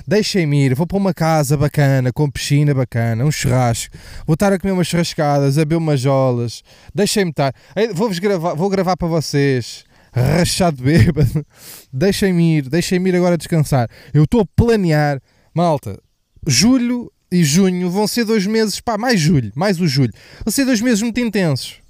deixem-me 0.08 0.66
ir. 0.66 0.76
Vou 0.76 0.88
para 0.88 0.98
uma 0.98 1.14
casa 1.14 1.58
bacana, 1.58 2.12
com 2.12 2.30
piscina 2.30 2.74
bacana, 2.74 3.26
um 3.26 3.32
churrasco. 3.32 3.96
Vou 4.26 4.36
estar 4.36 4.54
a 4.54 4.60
comer 4.60 4.74
umas 4.74 4.88
churrascadas, 4.88 5.58
a 5.58 5.62
beber 5.62 5.78
umas 5.78 6.00
jolas. 6.00 6.64
Deixem-me 6.94 7.32
estar. 7.32 7.54
Vou-vos 7.94 8.20
gravar, 8.20 8.54
vou 8.54 8.70
gravar 8.70 8.96
para 8.98 9.08
vocês. 9.08 9.84
Rachado 10.14 10.82
bêbado, 10.82 11.46
deixem-me 11.92 12.60
ir, 12.60 12.70
deixem-me 12.70 13.10
ir 13.10 13.18
agora 13.18 13.38
descansar. 13.38 13.90
Eu 14.14 14.24
estou 14.24 14.42
a 14.42 14.46
planear, 14.56 15.22
malta. 15.54 16.00
Julho 16.48 17.12
e 17.30 17.44
junho 17.44 17.90
vão 17.90 18.08
ser 18.08 18.24
dois 18.24 18.46
meses, 18.46 18.80
pá, 18.80 18.98
mais 18.98 19.20
julho, 19.20 19.52
mais 19.56 19.78
o 19.82 19.88
julho, 19.88 20.14
vão 20.46 20.54
ser 20.54 20.64
dois 20.64 20.80
meses 20.80 21.02
muito 21.02 21.20
intensos 21.20 21.85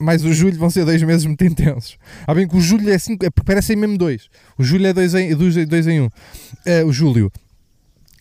mais 0.00 0.24
o 0.24 0.32
julho 0.32 0.58
vão 0.58 0.70
ser 0.70 0.84
dois 0.84 1.02
meses 1.02 1.24
muito 1.26 1.44
intensos. 1.44 1.98
Há 2.26 2.34
bem 2.34 2.48
que 2.48 2.56
o 2.56 2.60
julho 2.60 2.90
é 2.90 2.94
assim, 2.94 3.16
é, 3.22 3.30
parecem 3.30 3.76
mesmo 3.76 3.98
dois. 3.98 4.28
O 4.56 4.64
julho 4.64 4.86
é 4.86 4.92
dois 4.92 5.14
em, 5.14 5.34
dois, 5.34 5.54
dois 5.66 5.86
em 5.86 6.00
um. 6.00 6.10
É, 6.64 6.82
o 6.82 6.92
julho. 6.92 7.30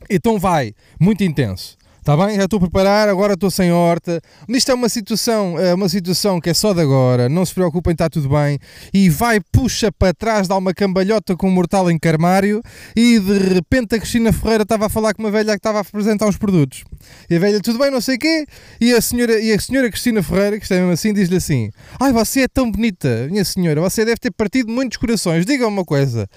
Então 0.10 0.38
vai, 0.38 0.74
muito 1.00 1.24
intenso. 1.24 1.78
Está 2.10 2.26
bem? 2.26 2.38
Já 2.38 2.46
estou 2.46 2.58
a 2.58 2.62
preparar, 2.62 3.08
agora 3.08 3.34
estou 3.34 3.52
sem 3.52 3.72
horta. 3.72 4.20
Isto 4.48 4.72
é 4.72 4.74
uma 4.74 4.90
situação, 4.90 5.60
é 5.60 5.76
uma 5.76 5.88
situação 5.88 6.42
que 6.42 6.50
é 6.50 6.56
só 6.56 6.74
de 6.74 6.82
agora, 6.82 7.30
não 7.30 7.46
se 7.46 7.54
preocupem, 7.54 7.92
está 7.92 8.10
tudo 8.10 8.30
bem. 8.30 8.58
E 8.92 9.12
vai, 9.12 9.40
puxa 9.52 9.92
para 9.92 10.12
trás, 10.12 10.48
dá 10.48 10.58
uma 10.58 10.74
cambalhota 10.74 11.38
com 11.38 11.48
um 11.48 11.52
mortal 11.52 11.92
em 11.92 12.00
carmário 12.00 12.64
e 12.96 13.20
de 13.20 13.38
repente 13.54 13.94
a 13.94 14.00
Cristina 14.00 14.34
Ferreira 14.34 14.64
estava 14.64 14.88
a 14.88 14.90
falar 14.90 15.14
com 15.14 15.22
uma 15.22 15.30
velha 15.30 15.52
que 15.52 15.60
estava 15.60 15.78
a 15.78 15.82
apresentar 15.82 16.26
uns 16.26 16.36
produtos. 16.36 16.84
E 17.30 17.36
a 17.36 17.40
velha, 17.40 17.62
tudo 17.62 17.78
bem, 17.78 17.92
não 17.92 18.02
sei 18.02 18.16
o 18.16 18.20
quê. 18.20 18.48
E 18.82 18.92
a 18.92 19.02
senhora, 19.02 19.40
e 19.40 19.54
a 19.54 19.60
senhora 19.60 19.88
Cristina 19.92 20.24
Ferreira, 20.24 20.58
que 20.58 20.64
está 20.64 20.78
mesmo 20.78 20.92
assim, 20.92 21.14
diz-lhe 21.14 21.38
assim: 21.38 21.70
Ai, 22.02 22.12
você 22.12 22.42
é 22.42 22.48
tão 22.48 22.72
bonita, 22.72 23.28
minha 23.30 23.46
senhora, 23.46 23.82
você 23.82 24.04
deve 24.04 24.18
ter 24.18 24.32
partido 24.32 24.72
muitos 24.72 24.98
corações. 24.98 25.46
Diga-me 25.46 25.72
uma 25.72 25.86
coisa, 25.86 26.28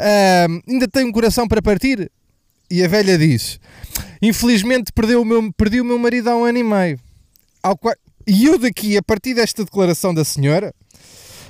uh, 0.00 0.62
ainda 0.68 0.88
tem 0.88 1.04
um 1.04 1.12
coração 1.12 1.46
para 1.46 1.62
partir? 1.62 2.10
E 2.72 2.82
a 2.82 2.88
velha 2.88 3.18
diz: 3.18 3.60
Infelizmente 4.22 4.92
perdeu 4.94 5.20
o 5.20 5.26
meu, 5.26 5.52
perdi 5.52 5.78
o 5.78 5.84
meu 5.84 5.98
marido 5.98 6.30
há 6.30 6.36
um 6.36 6.44
ano 6.44 6.56
e 6.56 6.64
meio. 6.64 6.98
Qual, 7.78 7.94
e 8.26 8.46
eu 8.46 8.58
daqui, 8.58 8.96
a 8.96 9.02
partir 9.02 9.34
desta 9.34 9.62
declaração 9.62 10.14
da 10.14 10.24
senhora, 10.24 10.74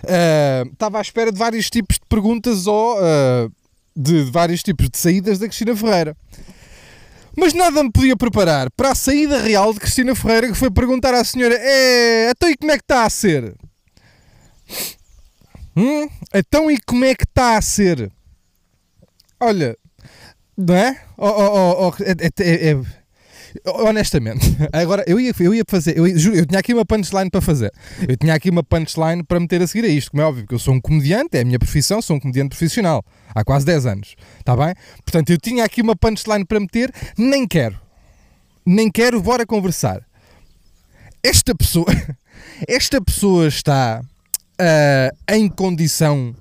uh, 0.02 0.68
estava 0.72 0.98
à 0.98 1.00
espera 1.00 1.30
de 1.30 1.38
vários 1.38 1.70
tipos 1.70 1.94
de 1.94 2.06
perguntas 2.08 2.66
ou 2.66 2.96
uh, 2.96 3.48
de, 3.94 4.24
de 4.24 4.30
vários 4.32 4.64
tipos 4.64 4.90
de 4.90 4.98
saídas 4.98 5.38
da 5.38 5.46
Cristina 5.46 5.76
Ferreira. 5.76 6.16
Mas 7.36 7.54
nada 7.54 7.84
me 7.84 7.92
podia 7.92 8.16
preparar 8.16 8.68
para 8.72 8.90
a 8.90 8.94
saída 8.96 9.38
real 9.38 9.72
de 9.72 9.78
Cristina 9.78 10.16
Ferreira, 10.16 10.48
que 10.48 10.56
foi 10.56 10.72
perguntar 10.72 11.14
à 11.14 11.22
senhora: 11.22 11.54
É, 11.56 12.30
então 12.30 12.50
e 12.50 12.56
como 12.56 12.72
é 12.72 12.76
que 12.76 12.82
está 12.82 13.04
a 13.04 13.10
ser? 13.10 13.54
Hum? 15.76 16.08
Então 16.34 16.68
e 16.68 16.80
como 16.80 17.04
é 17.04 17.14
que 17.14 17.22
está 17.22 17.56
a 17.56 17.62
ser? 17.62 18.10
Olha, 19.38 19.76
não 20.56 20.74
é? 20.74 21.00
Oh, 21.16 21.28
oh, 21.28 21.88
oh, 21.88 22.02
é, 22.02 22.12
é, 22.40 22.70
é, 22.70 22.80
honestamente, 23.66 24.56
agora 24.72 25.04
eu 25.06 25.18
ia, 25.20 25.32
eu 25.40 25.54
ia 25.54 25.64
fazer, 25.66 25.96
eu, 25.96 26.18
juro, 26.18 26.36
eu 26.36 26.46
tinha 26.46 26.58
aqui 26.58 26.72
uma 26.72 26.84
punchline 26.84 27.30
para 27.30 27.40
fazer. 27.40 27.72
Eu 28.06 28.16
tinha 28.16 28.34
aqui 28.34 28.50
uma 28.50 28.62
punchline 28.62 29.22
para 29.22 29.40
meter 29.40 29.62
a 29.62 29.66
seguir 29.66 29.84
a 29.84 29.88
isto, 29.88 30.10
como 30.10 30.22
é 30.22 30.26
óbvio, 30.26 30.44
porque 30.44 30.54
eu 30.54 30.58
sou 30.58 30.74
um 30.74 30.80
comediante, 30.80 31.36
é 31.36 31.40
a 31.40 31.44
minha 31.44 31.58
profissão, 31.58 32.00
sou 32.00 32.16
um 32.16 32.20
comediante 32.20 32.50
profissional 32.50 33.04
há 33.34 33.44
quase 33.44 33.66
10 33.66 33.86
anos, 33.86 34.14
está 34.38 34.56
bem? 34.56 34.74
Portanto, 35.04 35.30
eu 35.30 35.38
tinha 35.38 35.64
aqui 35.64 35.82
uma 35.82 35.96
punchline 35.96 36.44
para 36.44 36.60
meter, 36.60 36.92
nem 37.16 37.46
quero, 37.46 37.78
nem 38.64 38.90
quero, 38.90 39.20
bora 39.20 39.46
conversar. 39.46 40.02
Esta 41.22 41.54
pessoa, 41.54 41.86
esta 42.66 43.00
pessoa 43.00 43.46
está 43.46 44.02
uh, 44.02 45.32
em 45.32 45.48
condição 45.48 46.34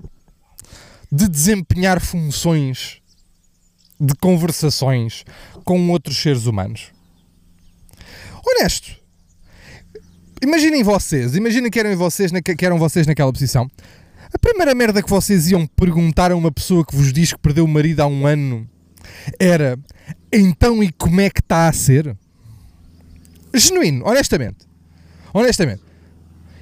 de 1.12 1.28
desempenhar 1.28 2.00
funções 2.00 3.01
de 4.02 4.16
conversações 4.16 5.24
com 5.64 5.90
outros 5.92 6.18
seres 6.18 6.46
humanos? 6.46 6.92
Honesto. 8.46 9.00
Imaginem 10.42 10.82
vocês, 10.82 11.36
imaginem 11.36 11.70
que 11.70 11.80
eram 11.80 11.96
vocês, 11.96 12.32
que 12.32 12.66
eram 12.66 12.80
vocês 12.80 13.06
naquela 13.06 13.32
posição. 13.32 13.70
A 14.34 14.40
primeira 14.40 14.74
merda 14.74 15.04
que 15.04 15.10
vocês 15.10 15.52
iam 15.52 15.68
perguntar 15.68 16.32
a 16.32 16.36
uma 16.36 16.52
pessoa 16.52 16.84
que 16.84 16.96
vos 16.96 17.14
diz 17.14 17.32
que 17.32 17.40
perdeu 17.40 17.66
o 17.66 17.68
marido 17.68 18.00
há 18.00 18.08
um 18.08 18.26
ano 18.26 18.68
era 19.40 19.78
então 20.32 20.82
e 20.82 20.92
como 20.92 21.22
é 21.22 21.30
que 21.30 21.42
está 21.42 21.68
a 21.68 21.74
ser? 21.74 22.18
Genuíno, 23.54 24.06
honestamente. 24.08 24.66
Honestamente. 25.34 25.82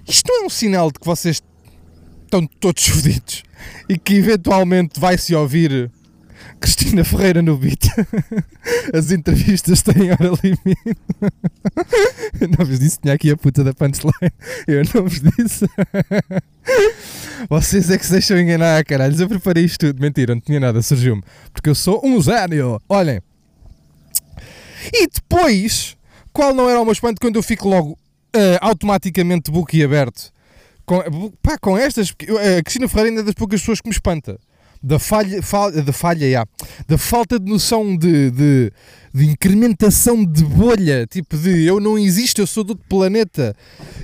Isto 0.06 0.28
não 0.28 0.44
é 0.44 0.46
um 0.48 0.50
sinal 0.50 0.92
de 0.92 1.00
que 1.00 1.06
vocês 1.06 1.42
estão 2.26 2.46
todos 2.60 2.84
fodidos 2.90 3.44
e 3.88 3.98
que 3.98 4.16
eventualmente 4.16 5.00
vai-se 5.00 5.34
ouvir 5.36 5.90
Cristina 6.60 7.04
Ferreira 7.04 7.42
no 7.42 7.58
beat. 7.58 7.88
As 8.94 9.12
entrevistas 9.12 9.82
têm 9.82 10.12
hora 10.12 10.32
limite. 10.44 10.98
Eu 12.40 12.48
não 12.50 12.66
vos 12.66 12.80
disse, 12.80 13.00
tinha 13.00 13.14
aqui 13.14 13.32
a 13.32 13.38
puta 13.38 13.64
da 13.64 13.74
punchline. 13.74 14.14
Eu 14.68 14.84
não 14.94 15.04
vos 15.08 15.22
disse. 15.22 15.66
Vocês 17.50 17.90
é 17.90 17.98
que 17.98 18.06
se 18.06 18.12
deixam 18.12 18.38
enganar, 18.38 18.84
caralho. 18.84 19.20
Eu 19.20 19.30
preparei 19.30 19.64
isto 19.64 19.88
tudo. 19.88 20.02
Mentira, 20.02 20.36
não 20.36 20.42
tinha 20.42 20.60
nada, 20.60 20.82
surgiu-me. 20.82 21.24
Porque 21.54 21.70
eu 21.70 21.76
sou 21.76 22.02
um 22.04 22.22
gênio. 22.22 22.82
Olhem. 22.90 23.22
E 24.94 25.08
depois, 25.08 25.96
qual 26.34 26.54
não 26.54 26.70
era 26.70 26.80
o 26.80 26.84
meu 26.84 26.94
espanto 26.94 27.22
quando 27.22 27.38
eu 27.38 27.44
fico 27.44 27.68
logo 27.70 27.92
uh, 27.92 28.60
automaticamente 28.62 29.52
boquiaberto? 29.52 30.32
Com, 30.86 31.32
pá, 31.42 31.58
com 31.58 31.78
estas, 31.78 32.10
a 32.10 32.64
Cristina 32.64 32.88
Ferreira 32.88 33.10
ainda 33.10 33.22
é 33.22 33.24
das 33.24 33.36
poucas 33.36 33.62
pessoas 33.62 33.80
que 33.80 33.88
me 33.88 33.94
espanta 33.94 34.40
da 34.82 34.98
falha, 34.98 35.42
falha, 35.44 35.82
da 35.82 35.94
falha, 35.94 36.26
yeah, 36.26 36.50
da 36.88 36.98
falta 36.98 37.38
de 37.38 37.52
noção 37.52 37.96
de, 37.98 38.32
de, 38.32 38.72
de, 39.14 39.26
incrementação 39.26 40.24
de 40.24 40.44
bolha, 40.44 41.06
tipo 41.06 41.38
de 41.38 41.66
eu 41.66 41.80
não 41.80 41.98
existo, 41.98 42.42
eu 42.42 42.48
sou 42.48 42.64
do 42.64 42.72
outro 42.72 42.86
planeta. 42.88 43.56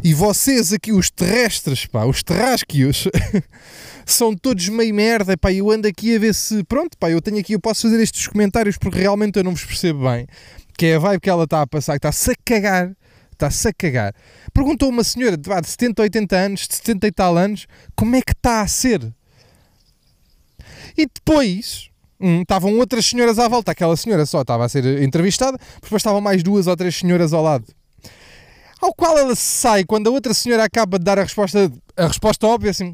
E 0.04 0.14
vocês 0.14 0.74
aqui, 0.74 0.92
os 0.92 1.10
terrestres, 1.10 1.86
pá, 1.86 2.06
os 2.06 2.22
terrasquios, 2.22 3.08
são 4.06 4.36
todos 4.36 4.68
meio 4.68 4.94
merda, 4.94 5.38
pá, 5.38 5.52
eu 5.52 5.72
ando 5.72 5.88
aqui 5.88 6.16
a 6.16 6.20
ver 6.20 6.36
se, 6.36 6.62
pronto, 6.66 6.98
pá, 6.98 7.10
eu 7.10 7.22
tenho 7.22 7.40
aqui, 7.40 7.54
eu 7.54 7.60
posso 7.60 7.84
fazer 7.84 8.02
estes 8.02 8.28
comentários 8.28 8.78
porque 8.78 9.00
realmente 9.00 9.38
eu 9.38 9.44
não 9.44 9.52
vos 9.52 9.64
percebo 9.64 10.04
bem, 10.10 10.28
que 10.78 10.88
é 10.88 10.96
a 10.96 11.00
vibe 11.00 11.22
que 11.22 11.30
ela 11.30 11.46
está 11.46 11.62
a 11.62 11.68
passar, 11.68 11.94
que 11.94 12.06
está-se 12.06 12.32
a 12.32 12.36
cagar, 12.44 12.92
está-se 13.32 13.68
a 13.70 13.74
cagar. 13.74 14.14
Perguntou 14.54 14.90
uma 14.90 15.06
senhora 15.06 15.38
de, 15.38 15.50
de 15.50 15.68
70, 15.68 16.02
80 16.02 16.36
anos, 16.36 16.68
de 16.68 16.76
70 16.76 17.08
e 17.08 17.12
tal 17.14 17.38
anos, 17.38 17.66
como 17.96 18.16
é 18.18 18.22
que 18.22 18.34
está 18.34 18.60
a 18.60 18.68
ser? 18.68 19.14
E 20.98 21.06
depois 21.06 21.90
hum, 22.20 22.42
estavam 22.42 22.78
outras 22.78 23.06
senhoras 23.06 23.40
à 23.40 23.48
volta. 23.48 23.72
Aquela 23.72 23.96
senhora 23.98 24.26
só 24.26 24.42
estava 24.42 24.66
a 24.66 24.70
ser 24.70 25.02
entrevistada, 25.02 25.58
depois 25.82 26.00
estavam 26.00 26.22
mais 26.22 26.44
duas 26.44 26.68
ou 26.68 26.76
três 26.76 26.96
senhoras 26.96 27.34
ao 27.34 27.44
lado. 27.44 27.66
Ao 28.82 28.94
qual 28.94 29.18
ela 29.18 29.36
sai 29.36 29.84
quando 29.84 30.08
a 30.08 30.12
outra 30.12 30.34
senhora 30.34 30.64
acaba 30.64 31.00
de 31.00 31.06
dar 31.06 31.18
a 31.18 31.24
resposta, 31.24 31.72
a 31.96 32.08
resposta 32.08 32.46
óbvia, 32.46 32.72
assim: 32.72 32.92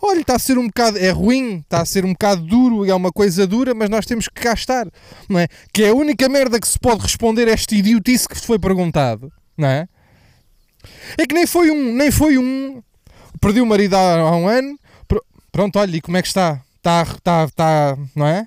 Olha, 0.00 0.20
está 0.20 0.36
a 0.36 0.38
ser 0.38 0.58
um 0.58 0.66
bocado, 0.66 0.98
é 0.98 1.10
ruim, 1.10 1.60
está 1.60 1.80
a 1.80 1.84
ser 1.84 2.04
um 2.04 2.12
bocado 2.12 2.42
duro, 2.42 2.84
é 2.84 2.94
uma 2.94 3.10
coisa 3.10 3.46
dura, 3.46 3.74
mas 3.74 3.88
nós 3.88 4.04
temos 4.04 4.28
que 4.28 4.42
cá 4.42 4.52
estar, 4.52 4.86
não 5.28 5.38
é? 5.40 5.48
Que 5.72 5.84
é 5.84 5.88
a 5.88 5.94
única 5.94 6.28
merda 6.28 6.60
que 6.60 6.68
se 6.68 6.78
pode 6.78 7.02
responder 7.02 7.48
a 7.48 7.52
este 7.52 7.76
idiotice 7.76 8.28
que 8.28 8.38
foi 8.38 8.58
perguntado, 8.58 9.32
não 9.56 9.66
é? 9.66 9.88
É 11.16 11.26
que 11.26 11.34
nem 11.34 11.46
foi 11.46 11.70
um, 11.70 11.92
nem 11.94 12.10
foi 12.10 12.36
um. 12.36 12.82
Perdi 13.40 13.60
o 13.60 13.66
marido 13.66 13.94
há, 13.94 14.18
há 14.20 14.36
um 14.36 14.46
ano, 14.46 14.78
pronto, 15.50 15.78
olha, 15.78 15.96
e 15.96 16.00
como 16.00 16.16
é 16.16 16.22
que 16.22 16.28
está? 16.28 16.60
Está, 16.84 17.02
está, 17.02 17.44
está, 17.44 17.98
não 18.14 18.26
é? 18.26 18.46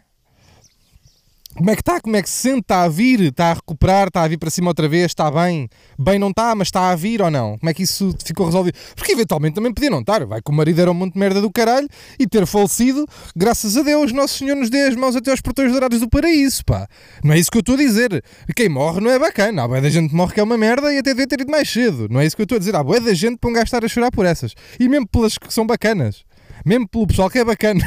Como 1.55 1.71
é 1.71 1.73
que 1.73 1.81
está? 1.81 1.99
Como 1.99 2.15
é 2.15 2.21
que 2.21 2.29
se 2.29 2.35
sente? 2.35 2.59
Está 2.59 2.83
a 2.83 2.87
vir? 2.87 3.19
Está 3.19 3.49
a 3.49 3.53
recuperar? 3.55 4.09
Está 4.09 4.21
a 4.21 4.27
vir 4.27 4.37
para 4.37 4.51
cima 4.51 4.67
outra 4.67 4.87
vez? 4.87 5.05
Está 5.05 5.31
bem? 5.31 5.67
Bem 5.97 6.19
não 6.19 6.29
está, 6.29 6.53
mas 6.53 6.67
está 6.67 6.91
a 6.91 6.95
vir 6.95 7.19
ou 7.19 7.31
não? 7.31 7.57
Como 7.57 7.67
é 7.67 7.73
que 7.73 7.81
isso 7.81 8.15
ficou 8.23 8.45
resolvido? 8.45 8.77
Porque 8.95 9.13
eventualmente 9.13 9.55
também 9.55 9.73
podia 9.73 9.89
não 9.89 10.01
estar. 10.01 10.23
Vai 10.27 10.39
que 10.39 10.51
o 10.51 10.53
marido 10.53 10.79
era 10.79 10.91
um 10.91 10.93
monte 10.93 11.13
de 11.13 11.19
merda 11.19 11.41
do 11.41 11.51
caralho 11.51 11.87
e 12.19 12.27
ter 12.27 12.45
falecido, 12.45 13.07
graças 13.35 13.75
a 13.75 13.81
Deus, 13.81 14.11
Nosso 14.11 14.37
Senhor 14.37 14.55
nos 14.55 14.69
dê 14.69 14.83
as 14.83 14.95
mãos 14.95 15.15
até 15.15 15.31
aos 15.31 15.41
portões 15.41 15.71
dourados 15.71 15.99
do 15.99 16.07
paraíso, 16.07 16.63
pá. 16.63 16.87
Não 17.23 17.33
é 17.33 17.39
isso 17.39 17.49
que 17.49 17.57
eu 17.57 17.61
estou 17.61 17.73
a 17.73 17.79
dizer. 17.79 18.23
Quem 18.55 18.69
morre 18.69 19.01
não 19.01 19.09
é 19.09 19.17
bacana. 19.17 19.63
Há 19.63 19.67
boa 19.67 19.81
da 19.81 19.89
gente 19.89 20.13
morre 20.13 20.35
que 20.35 20.39
é 20.39 20.43
uma 20.43 20.59
merda 20.59 20.93
e 20.93 20.99
até 20.99 21.09
devia 21.09 21.25
ter 21.25 21.41
ido 21.41 21.49
mais 21.49 21.67
cedo. 21.67 22.07
Não 22.07 22.19
é 22.19 22.25
isso 22.27 22.35
que 22.35 22.43
eu 22.43 22.45
estou 22.45 22.57
a 22.57 22.59
dizer. 22.59 22.75
Há 22.75 22.83
boa 22.83 23.01
da 23.01 23.15
gente 23.15 23.37
para 23.37 23.49
um 23.49 23.53
gajo 23.53 23.65
estar 23.65 23.83
a 23.83 23.87
chorar 23.87 24.11
por 24.11 24.27
essas. 24.27 24.53
E 24.79 24.87
mesmo 24.87 25.07
pelas 25.07 25.39
que 25.39 25.51
são 25.51 25.65
bacanas 25.65 26.26
mesmo 26.67 26.87
pelo 26.87 27.07
pessoal 27.07 27.29
que 27.29 27.39
é 27.39 27.45
bacana, 27.45 27.81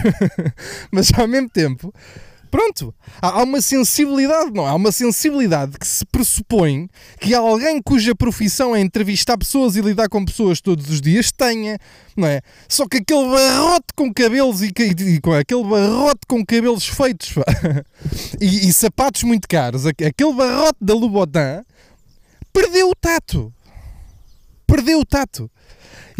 mas 0.90 1.12
ao 1.12 1.28
mesmo 1.28 1.50
tempo, 1.50 1.92
pronto, 2.50 2.94
há, 3.20 3.42
uma 3.42 3.60
sensibilidade, 3.60 4.50
não? 4.52 4.66
Há 4.66 4.74
uma 4.74 4.90
sensibilidade 4.90 5.78
que 5.78 5.86
se 5.86 6.04
pressupõe 6.06 6.88
que 7.20 7.34
alguém 7.34 7.82
cuja 7.82 8.14
profissão 8.14 8.74
é 8.74 8.80
entrevistar 8.80 9.36
pessoas 9.36 9.76
e 9.76 9.82
lidar 9.82 10.08
com 10.08 10.24
pessoas 10.24 10.62
todos 10.62 10.88
os 10.88 11.00
dias 11.02 11.30
tenha, 11.30 11.78
não 12.16 12.26
é? 12.26 12.40
Só 12.66 12.88
que 12.88 12.96
aquele 12.96 13.28
barrote 13.28 13.88
com 13.94 14.12
cabelos 14.12 14.62
e, 14.62 14.72
e, 14.74 15.20
com 15.20 15.34
aquele 15.34 15.64
barrote 15.64 16.20
com 16.26 16.44
cabelos 16.44 16.86
feitos 16.86 17.34
e, 18.40 18.68
e, 18.68 18.72
sapatos 18.72 19.24
muito 19.24 19.46
caros, 19.46 19.84
aquele 19.84 20.32
barrote 20.32 20.78
da 20.80 20.94
Louboutin 20.94 21.64
perdeu 22.50 22.88
o 22.88 22.94
tato. 22.94 23.52
Perdeu 24.66 25.00
o 25.00 25.04
tato. 25.04 25.50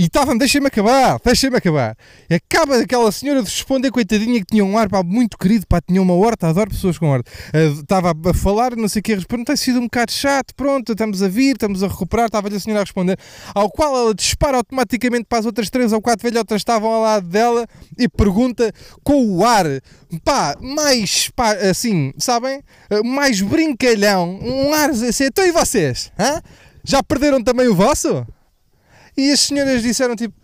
E 0.01 0.05
estava 0.05 0.35
deixem-me 0.35 0.69
acabar, 0.69 1.21
deixem-me 1.23 1.59
acabar. 1.59 1.95
E 2.31 2.35
acaba 2.35 2.79
aquela 2.79 3.13
senhora 3.13 3.43
de 3.43 3.51
responder, 3.51 3.91
coitadinha, 3.91 4.41
que 4.41 4.47
tinha 4.47 4.65
um 4.65 4.79
ar 4.79 4.89
pá, 4.89 5.03
muito 5.03 5.37
querido, 5.37 5.67
pá, 5.67 5.79
tinha 5.79 6.01
uma 6.01 6.15
horta, 6.15 6.49
adoro 6.49 6.71
pessoas 6.71 6.97
com 6.97 7.11
horta. 7.11 7.31
Uh, 7.53 7.81
estava 7.81 8.13
a 8.13 8.33
falar, 8.33 8.75
não 8.75 8.89
sei 8.89 9.01
o 9.01 9.03
que, 9.03 9.15
respondeu, 9.15 9.45
tem 9.45 9.57
sido 9.57 9.79
um 9.79 9.83
bocado 9.83 10.11
chato, 10.11 10.55
pronto, 10.55 10.93
estamos 10.93 11.23
a 11.23 11.29
vir, 11.29 11.53
estamos 11.53 11.83
a 11.83 11.89
recuperar, 11.89 12.27
estava-lhe 12.27 12.57
a 12.57 12.61
senhora 12.61 12.81
a 12.81 12.85
responder, 12.85 13.19
ao 13.55 13.71
qual 13.71 13.95
ela 13.95 14.15
dispara 14.15 14.57
automaticamente 14.57 15.25
para 15.29 15.41
as 15.41 15.45
outras 15.45 15.69
três 15.69 15.93
ou 15.93 16.01
quatro 16.01 16.27
velhotas 16.27 16.57
que 16.57 16.63
estavam 16.63 16.91
ao 16.91 17.03
lado 17.03 17.29
dela 17.29 17.67
e 17.99 18.09
pergunta 18.09 18.73
com 19.05 19.23
o 19.37 19.45
ar, 19.45 19.67
pá, 20.25 20.57
mais, 20.63 21.29
pá, 21.37 21.53
assim, 21.53 22.15
sabem, 22.17 22.61
uh, 22.91 23.05
mais 23.05 23.43
brincalhão, 23.43 24.41
um 24.43 24.73
ar 24.73 24.89
assim, 24.89 25.25
então 25.25 25.47
e 25.47 25.53
vocês? 25.53 26.11
Já 26.83 27.03
perderam 27.03 27.43
também 27.43 27.69
o 27.69 27.75
vosso? 27.75 28.27
E 29.21 29.31
as 29.33 29.41
senhoras 29.41 29.83
disseram 29.83 30.17
tipo: 30.17 30.35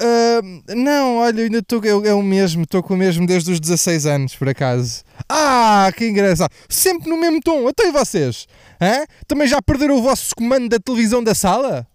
uh, 0.00 0.74
Não, 0.74 1.18
olha, 1.18 1.44
ainda 1.44 1.58
estou. 1.58 1.80
É, 1.84 2.12
o 2.12 2.22
mesmo, 2.22 2.64
estou 2.64 2.82
com 2.82 2.94
o 2.94 2.96
mesmo 2.96 3.24
desde 3.24 3.52
os 3.52 3.60
16 3.60 4.04
anos, 4.06 4.34
por 4.34 4.48
acaso. 4.48 5.04
Ah, 5.28 5.92
que 5.96 6.08
engraçado! 6.08 6.50
Sempre 6.68 7.08
no 7.08 7.16
mesmo 7.16 7.40
tom. 7.40 7.68
Até 7.68 7.92
vocês? 7.92 8.48
Hã? 8.80 9.04
Também 9.28 9.46
já 9.46 9.62
perderam 9.62 9.96
o 9.96 10.02
vosso 10.02 10.34
comando 10.34 10.68
da 10.68 10.78
televisão 10.78 11.22
da 11.22 11.34
sala? 11.36 11.86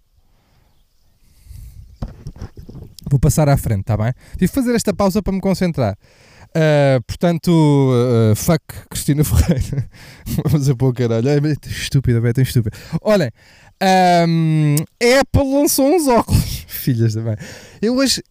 Vou 3.09 3.19
passar 3.19 3.50
à 3.50 3.57
frente, 3.57 3.81
está 3.81 3.97
bem? 3.97 4.13
Tive 4.33 4.47
de 4.47 4.53
fazer 4.53 4.73
esta 4.73 4.93
pausa 4.93 5.21
para 5.21 5.33
me 5.33 5.41
concentrar. 5.41 5.97
Uh, 6.51 7.01
portanto, 7.07 7.50
uh, 7.50 8.35
fuck 8.35 8.63
Cristina 8.89 9.23
Ferreira. 9.23 9.89
Vamos 10.47 10.69
a 10.69 10.75
pôr 10.75 10.93
caralho. 10.93 11.27
É 11.27 11.38
estúpida, 11.67 12.25
é 12.25 12.33
tão 12.33 12.41
estúpida. 12.41 12.75
Olhem, 13.01 13.29
um, 13.81 14.75
a 15.01 15.19
Apple 15.21 15.53
lançou 15.53 15.93
uns 15.93 16.07
óculos. 16.07 16.65
Filhas 16.67 17.13
também. 17.13 17.35
Eu 17.81 17.95
hoje. 17.95 18.23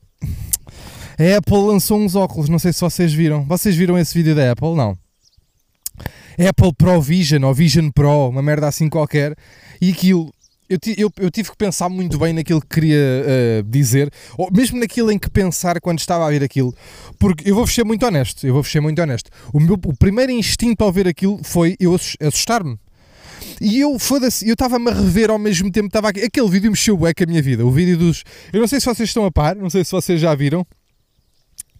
A 1.18 1.36
Apple 1.36 1.58
lançou 1.58 1.98
uns 1.98 2.14
óculos, 2.14 2.48
não 2.48 2.58
sei 2.58 2.72
se 2.72 2.80
vocês 2.80 3.12
viram. 3.12 3.44
Vocês 3.44 3.76
viram 3.76 3.98
esse 3.98 4.14
vídeo 4.14 4.34
da 4.34 4.52
Apple? 4.52 4.74
Não. 4.74 4.96
Apple 6.48 6.72
Pro 6.76 7.00
Vision 7.02 7.44
ou 7.44 7.52
Vision 7.52 7.90
Pro, 7.90 8.28
uma 8.28 8.40
merda 8.40 8.66
assim 8.66 8.88
qualquer. 8.88 9.36
E 9.80 9.90
aquilo, 9.90 10.32
eu, 10.70 10.78
eu, 10.96 11.12
eu 11.18 11.30
tive 11.30 11.50
que 11.50 11.56
pensar 11.56 11.88
muito 11.88 12.18
bem 12.18 12.32
naquilo 12.32 12.60
que 12.60 12.68
queria 12.68 12.96
uh, 12.96 13.62
dizer, 13.64 14.10
ou 14.38 14.48
mesmo 14.52 14.78
naquilo 14.78 15.10
em 15.10 15.18
que 15.18 15.28
pensar 15.28 15.80
quando 15.80 15.98
estava 15.98 16.26
a 16.26 16.30
ver 16.30 16.42
aquilo. 16.42 16.72
Porque 17.18 17.50
eu 17.50 17.54
vou 17.54 17.66
ser 17.66 17.84
muito 17.84 18.06
honesto, 18.06 18.46
eu 18.46 18.54
vou 18.54 18.64
ser 18.64 18.80
muito 18.80 19.02
honesto. 19.02 19.30
O, 19.52 19.60
meu, 19.60 19.74
o 19.74 19.96
primeiro 19.96 20.32
instinto 20.32 20.84
ao 20.84 20.92
ver 20.92 21.08
aquilo 21.08 21.40
foi 21.42 21.76
eu 21.80 21.94
assustar-me. 21.94 22.78
E 23.60 23.78
eu, 23.78 23.98
foda-se, 23.98 24.48
eu 24.48 24.54
estava-me 24.54 24.90
a 24.90 24.94
rever 24.94 25.30
ao 25.30 25.38
mesmo 25.38 25.70
tempo, 25.70 25.88
estava. 25.88 26.08
Aquele 26.08 26.48
vídeo 26.48 26.70
mexeu 26.70 26.96
bué 26.96 27.12
com 27.12 27.24
a 27.24 27.26
minha 27.26 27.42
vida. 27.42 27.64
O 27.64 27.70
vídeo 27.70 27.98
dos. 27.98 28.24
Eu 28.52 28.60
não 28.60 28.66
sei 28.66 28.80
se 28.80 28.86
vocês 28.86 29.08
estão 29.08 29.24
a 29.26 29.30
par, 29.30 29.54
não 29.54 29.68
sei 29.68 29.84
se 29.84 29.92
vocês 29.92 30.18
já 30.18 30.34
viram. 30.34 30.66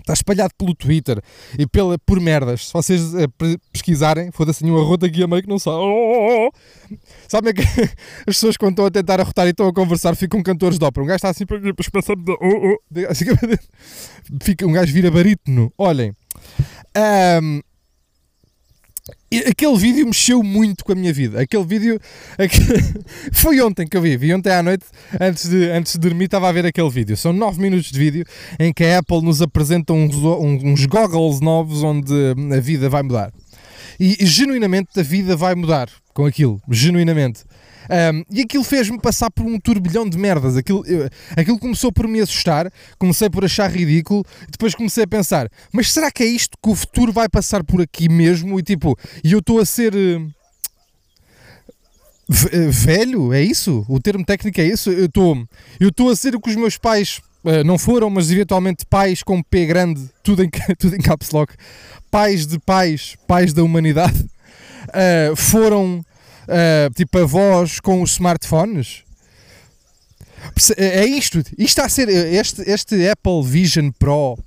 Está 0.01 0.15
espalhado 0.15 0.53
pelo 0.59 0.75
Twitter 0.75 1.23
e 1.59 1.67
pela, 1.67 1.99
por 1.99 2.21
merdas. 2.21 2.67
Se 2.67 2.73
vocês 2.73 3.15
uh, 3.15 3.29
pesquisarem, 3.73 4.31
foda-se, 4.33 4.65
um 4.65 4.79
arroto 4.79 5.07
aqui 5.07 5.23
a 5.23 5.27
meio 5.27 5.43
que 5.43 5.49
não 5.49 5.59
sabe. 5.59 5.77
Oh, 5.77 6.49
oh, 6.49 6.49
oh. 6.49 6.97
Sabem 7.29 7.55
que 7.55 7.63
as 8.27 8.35
pessoas 8.35 8.57
quando 8.57 8.73
estão 8.73 8.87
a 8.87 8.91
tentar 8.91 9.21
arrotar 9.21 9.47
e 9.47 9.51
estão 9.51 9.69
a 9.69 9.73
conversar 9.73 10.17
ficam 10.17 10.43
cantores 10.43 10.79
de 10.79 10.85
ópera. 10.85 11.05
Um 11.05 11.07
gajo 11.07 11.17
está 11.17 11.31
assim 11.31 11.47
para 11.47 11.61
pensando. 11.61 12.37
Oh, 12.41 12.75
oh. 12.75 13.09
Assim, 13.09 13.27
fica, 14.43 14.67
um 14.67 14.73
gajo 14.73 14.93
vira 14.93 15.11
barítono. 15.11 15.73
Olhem. 15.79 16.13
Um, 17.43 17.61
aquele 19.49 19.77
vídeo 19.77 20.07
mexeu 20.07 20.43
muito 20.43 20.85
com 20.85 20.93
a 20.93 20.95
minha 20.95 21.13
vida. 21.13 21.41
Aquele 21.41 21.65
vídeo 21.65 22.01
foi 23.33 23.61
ontem 23.61 23.87
que 23.87 23.97
eu 23.97 24.03
vi. 24.03 24.17
Vi 24.17 24.35
ontem 24.35 24.53
à 24.53 24.63
noite, 24.63 24.85
antes 25.21 25.49
de, 25.49 25.71
antes 25.71 25.93
de 25.93 25.99
dormir, 25.99 26.25
estava 26.27 26.49
a 26.49 26.53
ver 26.53 26.67
aquele 26.67 26.91
vídeo. 26.91 27.17
São 27.17 27.33
9 27.33 27.61
minutos 27.61 27.91
de 27.91 27.99
vídeo 27.99 28.25
em 28.59 28.73
que 28.73 28.85
a 28.85 28.99
Apple 28.99 29.23
nos 29.23 29.41
apresenta 29.41 29.93
uns, 29.93 30.15
uns 30.15 30.87
goggles 30.87 31.41
novos 31.41 31.83
onde 31.83 32.13
a 32.57 32.61
vida 32.61 32.89
vai 32.89 33.03
mudar. 33.03 33.33
E, 33.99 34.17
e 34.19 34.27
genuinamente 34.27 34.99
a 34.99 35.03
vida 35.03 35.37
vai 35.37 35.55
mudar 35.55 35.89
com 36.15 36.25
aquilo. 36.25 36.61
Genuinamente. 36.71 37.45
Um, 37.91 38.25
e 38.31 38.43
aquilo 38.43 38.63
fez-me 38.63 39.01
passar 39.01 39.31
por 39.33 39.45
um 39.45 39.59
turbilhão 39.59 40.09
de 40.09 40.17
merdas. 40.17 40.57
Aquilo, 40.57 40.87
eu, 40.87 41.11
aquilo 41.37 41.59
começou 41.59 41.93
por 41.93 42.07
me 42.07 42.21
assustar, 42.21 42.73
comecei 42.97 43.29
por 43.29 43.45
achar 43.45 43.69
ridículo, 43.69 44.25
depois 44.49 44.77
comecei 44.77 45.03
a 45.03 45.09
pensar: 45.09 45.51
mas 45.73 45.93
será 45.93 46.09
que 46.11 46.23
é 46.23 46.27
isto 46.27 46.57
que 46.63 46.71
o 46.71 46.75
futuro 46.77 47.13
vai 47.13 47.29
passar 47.29 47.65
por 47.65 47.81
aqui 47.83 48.09
mesmo? 48.09 48.61
E 48.61 48.63
tipo, 48.63 48.97
e 49.25 49.33
eu 49.33 49.41
estou 49.41 49.59
a 49.59 49.65
ser. 49.67 49.93
Uh, 49.95 50.31
velho, 52.71 53.33
é 53.33 53.43
isso? 53.43 53.85
O 53.89 53.99
termo 53.99 54.25
técnico 54.25 54.61
é 54.61 54.67
isso? 54.69 54.89
Eu 54.93 55.07
estou 55.07 55.49
eu 55.81 56.09
a 56.09 56.15
ser 56.15 56.37
o 56.37 56.41
que 56.41 56.49
os 56.49 56.55
meus 56.55 56.79
pais 56.79 57.21
uh, 57.43 57.65
não 57.65 57.77
foram, 57.77 58.09
mas 58.09 58.31
eventualmente 58.31 58.87
pais 58.87 59.21
com 59.21 59.43
P 59.43 59.67
grande, 59.67 60.09
tudo 60.23 60.45
em, 60.45 60.51
tudo 60.79 60.95
em 60.95 61.01
caps 61.01 61.33
lock, 61.33 61.53
pais 62.09 62.47
de 62.47 62.57
pais, 62.61 63.17
pais 63.27 63.53
da 63.53 63.65
humanidade, 63.65 64.21
uh, 64.21 65.35
foram 65.35 66.05
uh, 66.51 66.93
tipo 66.95 67.19
avós 67.19 67.81
com 67.81 68.03
os 68.03 68.13
smartphones. 68.13 69.05
É 70.77 71.05
isto, 71.05 71.39
isto 71.39 71.55
está 71.59 71.85
a 71.85 71.89
ser 71.89 72.09
este, 72.09 72.63
este 72.63 73.09
Apple 73.09 73.43
Vision 73.45 73.91
Pro. 73.99 74.39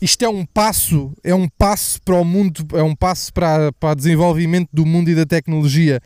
Isto 0.00 0.24
é 0.24 0.28
um 0.28 0.44
passo, 0.44 1.12
é 1.22 1.32
um 1.32 1.48
passo 1.48 2.02
para 2.02 2.16
o 2.16 2.24
mundo, 2.24 2.66
é 2.76 2.82
um 2.82 2.94
passo 2.94 3.32
para, 3.32 3.72
para 3.72 3.92
o 3.92 3.94
desenvolvimento 3.94 4.68
do 4.72 4.84
mundo 4.84 5.08
e 5.08 5.14
da 5.14 5.24
tecnologia 5.24 6.00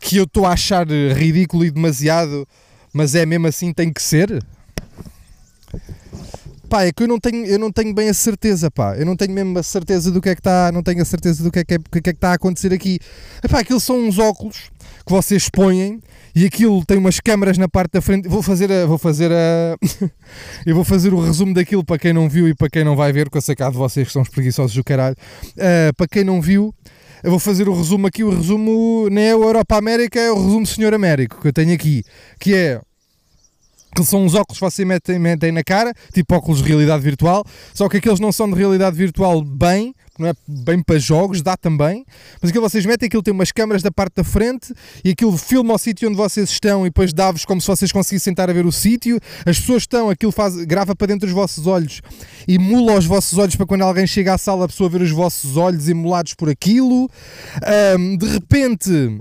que 0.00 0.16
eu 0.16 0.24
estou 0.24 0.44
a 0.44 0.52
achar 0.52 0.86
ridículo 0.86 1.64
e 1.64 1.70
demasiado, 1.70 2.46
mas 2.92 3.14
é 3.14 3.24
mesmo 3.24 3.46
assim 3.46 3.72
tem 3.72 3.92
que 3.92 4.02
ser. 4.02 4.44
Pá, 6.68 6.84
é 6.84 6.92
que 6.92 7.02
eu 7.04 7.08
não 7.08 7.18
tenho, 7.18 7.46
eu 7.46 7.58
não 7.58 7.70
tenho 7.70 7.94
bem 7.94 8.08
a 8.08 8.14
certeza, 8.14 8.70
pá. 8.70 8.96
Eu 8.96 9.06
não 9.06 9.16
tenho 9.16 9.32
mesmo 9.32 9.58
a 9.58 9.62
certeza 9.62 10.10
do 10.10 10.20
que 10.20 10.28
é 10.28 10.34
que 10.34 10.40
está, 10.40 10.70
não 10.72 10.82
tenho 10.82 11.00
a 11.00 11.04
certeza 11.04 11.42
do 11.42 11.50
que 11.50 11.60
é 11.60 11.64
que, 11.64 11.74
é, 11.74 11.78
que, 11.78 11.98
é 11.98 12.02
que 12.02 12.10
está 12.10 12.30
a 12.30 12.34
acontecer 12.34 12.72
aqui. 12.72 12.98
Epá, 13.42 13.60
aquilo 13.60 13.78
são 13.78 13.96
uns 13.98 14.18
óculos 14.18 14.70
que 15.04 15.12
vocês 15.12 15.48
põem 15.48 16.00
e 16.34 16.44
aquilo 16.44 16.84
tem 16.84 16.98
umas 16.98 17.20
câmaras 17.20 17.56
na 17.56 17.68
parte 17.68 17.92
da 17.92 18.02
frente. 18.02 18.28
Vou 18.28 18.42
fazer 18.42 18.70
a, 18.72 18.84
vou 18.84 18.98
fazer 18.98 19.30
a, 19.32 19.76
eu 20.66 20.74
vou 20.74 20.84
fazer 20.84 21.14
o 21.14 21.20
resumo 21.20 21.54
daquilo 21.54 21.84
para 21.84 21.98
quem 21.98 22.12
não 22.12 22.28
viu 22.28 22.48
e 22.48 22.54
para 22.54 22.68
quem 22.68 22.84
não 22.84 22.96
vai 22.96 23.12
ver, 23.12 23.28
sei 23.40 23.54
que 23.54 23.62
há 23.62 23.70
de 23.70 23.76
vocês 23.76 24.08
que 24.08 24.12
são 24.12 24.22
os 24.22 24.28
preguiçosos 24.28 24.74
do 24.74 24.82
caralho. 24.82 25.16
Uh, 25.52 25.94
para 25.96 26.08
quem 26.08 26.24
não 26.24 26.40
viu, 26.40 26.74
eu 27.22 27.30
vou 27.30 27.38
fazer 27.38 27.68
o 27.68 27.74
resumo 27.74 28.06
aqui, 28.06 28.24
o 28.24 28.30
resumo 28.30 29.08
não 29.10 29.22
é 29.22 29.34
o 29.34 29.44
Europa 29.44 29.76
América, 29.76 30.18
é 30.18 30.30
o 30.30 30.44
resumo 30.44 30.66
Senhor 30.66 30.92
Américo 30.92 31.40
que 31.40 31.48
eu 31.48 31.52
tenho 31.52 31.72
aqui, 31.72 32.02
que 32.38 32.54
é 32.54 32.80
que 33.94 34.04
são 34.04 34.24
uns 34.24 34.34
óculos 34.34 34.58
que 34.58 34.64
você 34.64 34.84
metem, 34.84 35.18
metem 35.18 35.52
na 35.52 35.62
cara, 35.62 35.92
tipo 36.12 36.34
óculos 36.34 36.62
de 36.62 36.68
realidade 36.68 37.02
virtual, 37.02 37.44
só 37.72 37.88
que 37.88 37.96
aqueles 37.96 38.20
não 38.20 38.32
são 38.32 38.48
de 38.50 38.56
realidade 38.56 38.96
virtual 38.96 39.42
bem, 39.42 39.94
não 40.18 40.28
é 40.28 40.32
bem 40.46 40.82
para 40.82 40.98
jogos, 40.98 41.42
dá 41.42 41.56
também, 41.56 42.04
mas 42.40 42.50
aquilo 42.50 42.68
vocês 42.68 42.84
metem, 42.84 43.06
aquilo 43.06 43.22
tem 43.22 43.32
umas 43.32 43.52
câmaras 43.52 43.82
da 43.82 43.90
parte 43.90 44.16
da 44.16 44.24
frente 44.24 44.74
e 45.04 45.10
aquilo 45.10 45.36
filma 45.36 45.74
o 45.74 45.78
sítio 45.78 46.08
onde 46.08 46.16
vocês 46.16 46.50
estão 46.50 46.86
e 46.86 46.90
depois 46.90 47.12
dá-vos 47.12 47.44
como 47.44 47.60
se 47.60 47.66
vocês 47.66 47.92
conseguissem 47.92 48.32
estar 48.32 48.48
a 48.48 48.52
ver 48.52 48.66
o 48.66 48.72
sítio, 48.72 49.18
as 49.44 49.58
pessoas 49.58 49.82
estão, 49.82 50.10
aquilo 50.10 50.32
faz, 50.32 50.56
grava 50.64 50.94
para 50.94 51.08
dentro 51.08 51.26
dos 51.26 51.34
vossos 51.34 51.66
olhos 51.66 52.00
e 52.48 52.58
mula 52.58 52.94
os 52.94 53.06
vossos 53.06 53.38
olhos 53.38 53.56
para 53.56 53.66
quando 53.66 53.82
alguém 53.82 54.06
chega 54.06 54.34
à 54.34 54.38
sala 54.38 54.64
a 54.64 54.68
pessoa 54.68 54.88
ver 54.88 55.02
os 55.02 55.10
vossos 55.10 55.56
olhos 55.56 55.88
emulados 55.88 56.34
por 56.34 56.48
aquilo, 56.48 57.10
um, 57.98 58.16
de 58.16 58.26
repente 58.26 59.20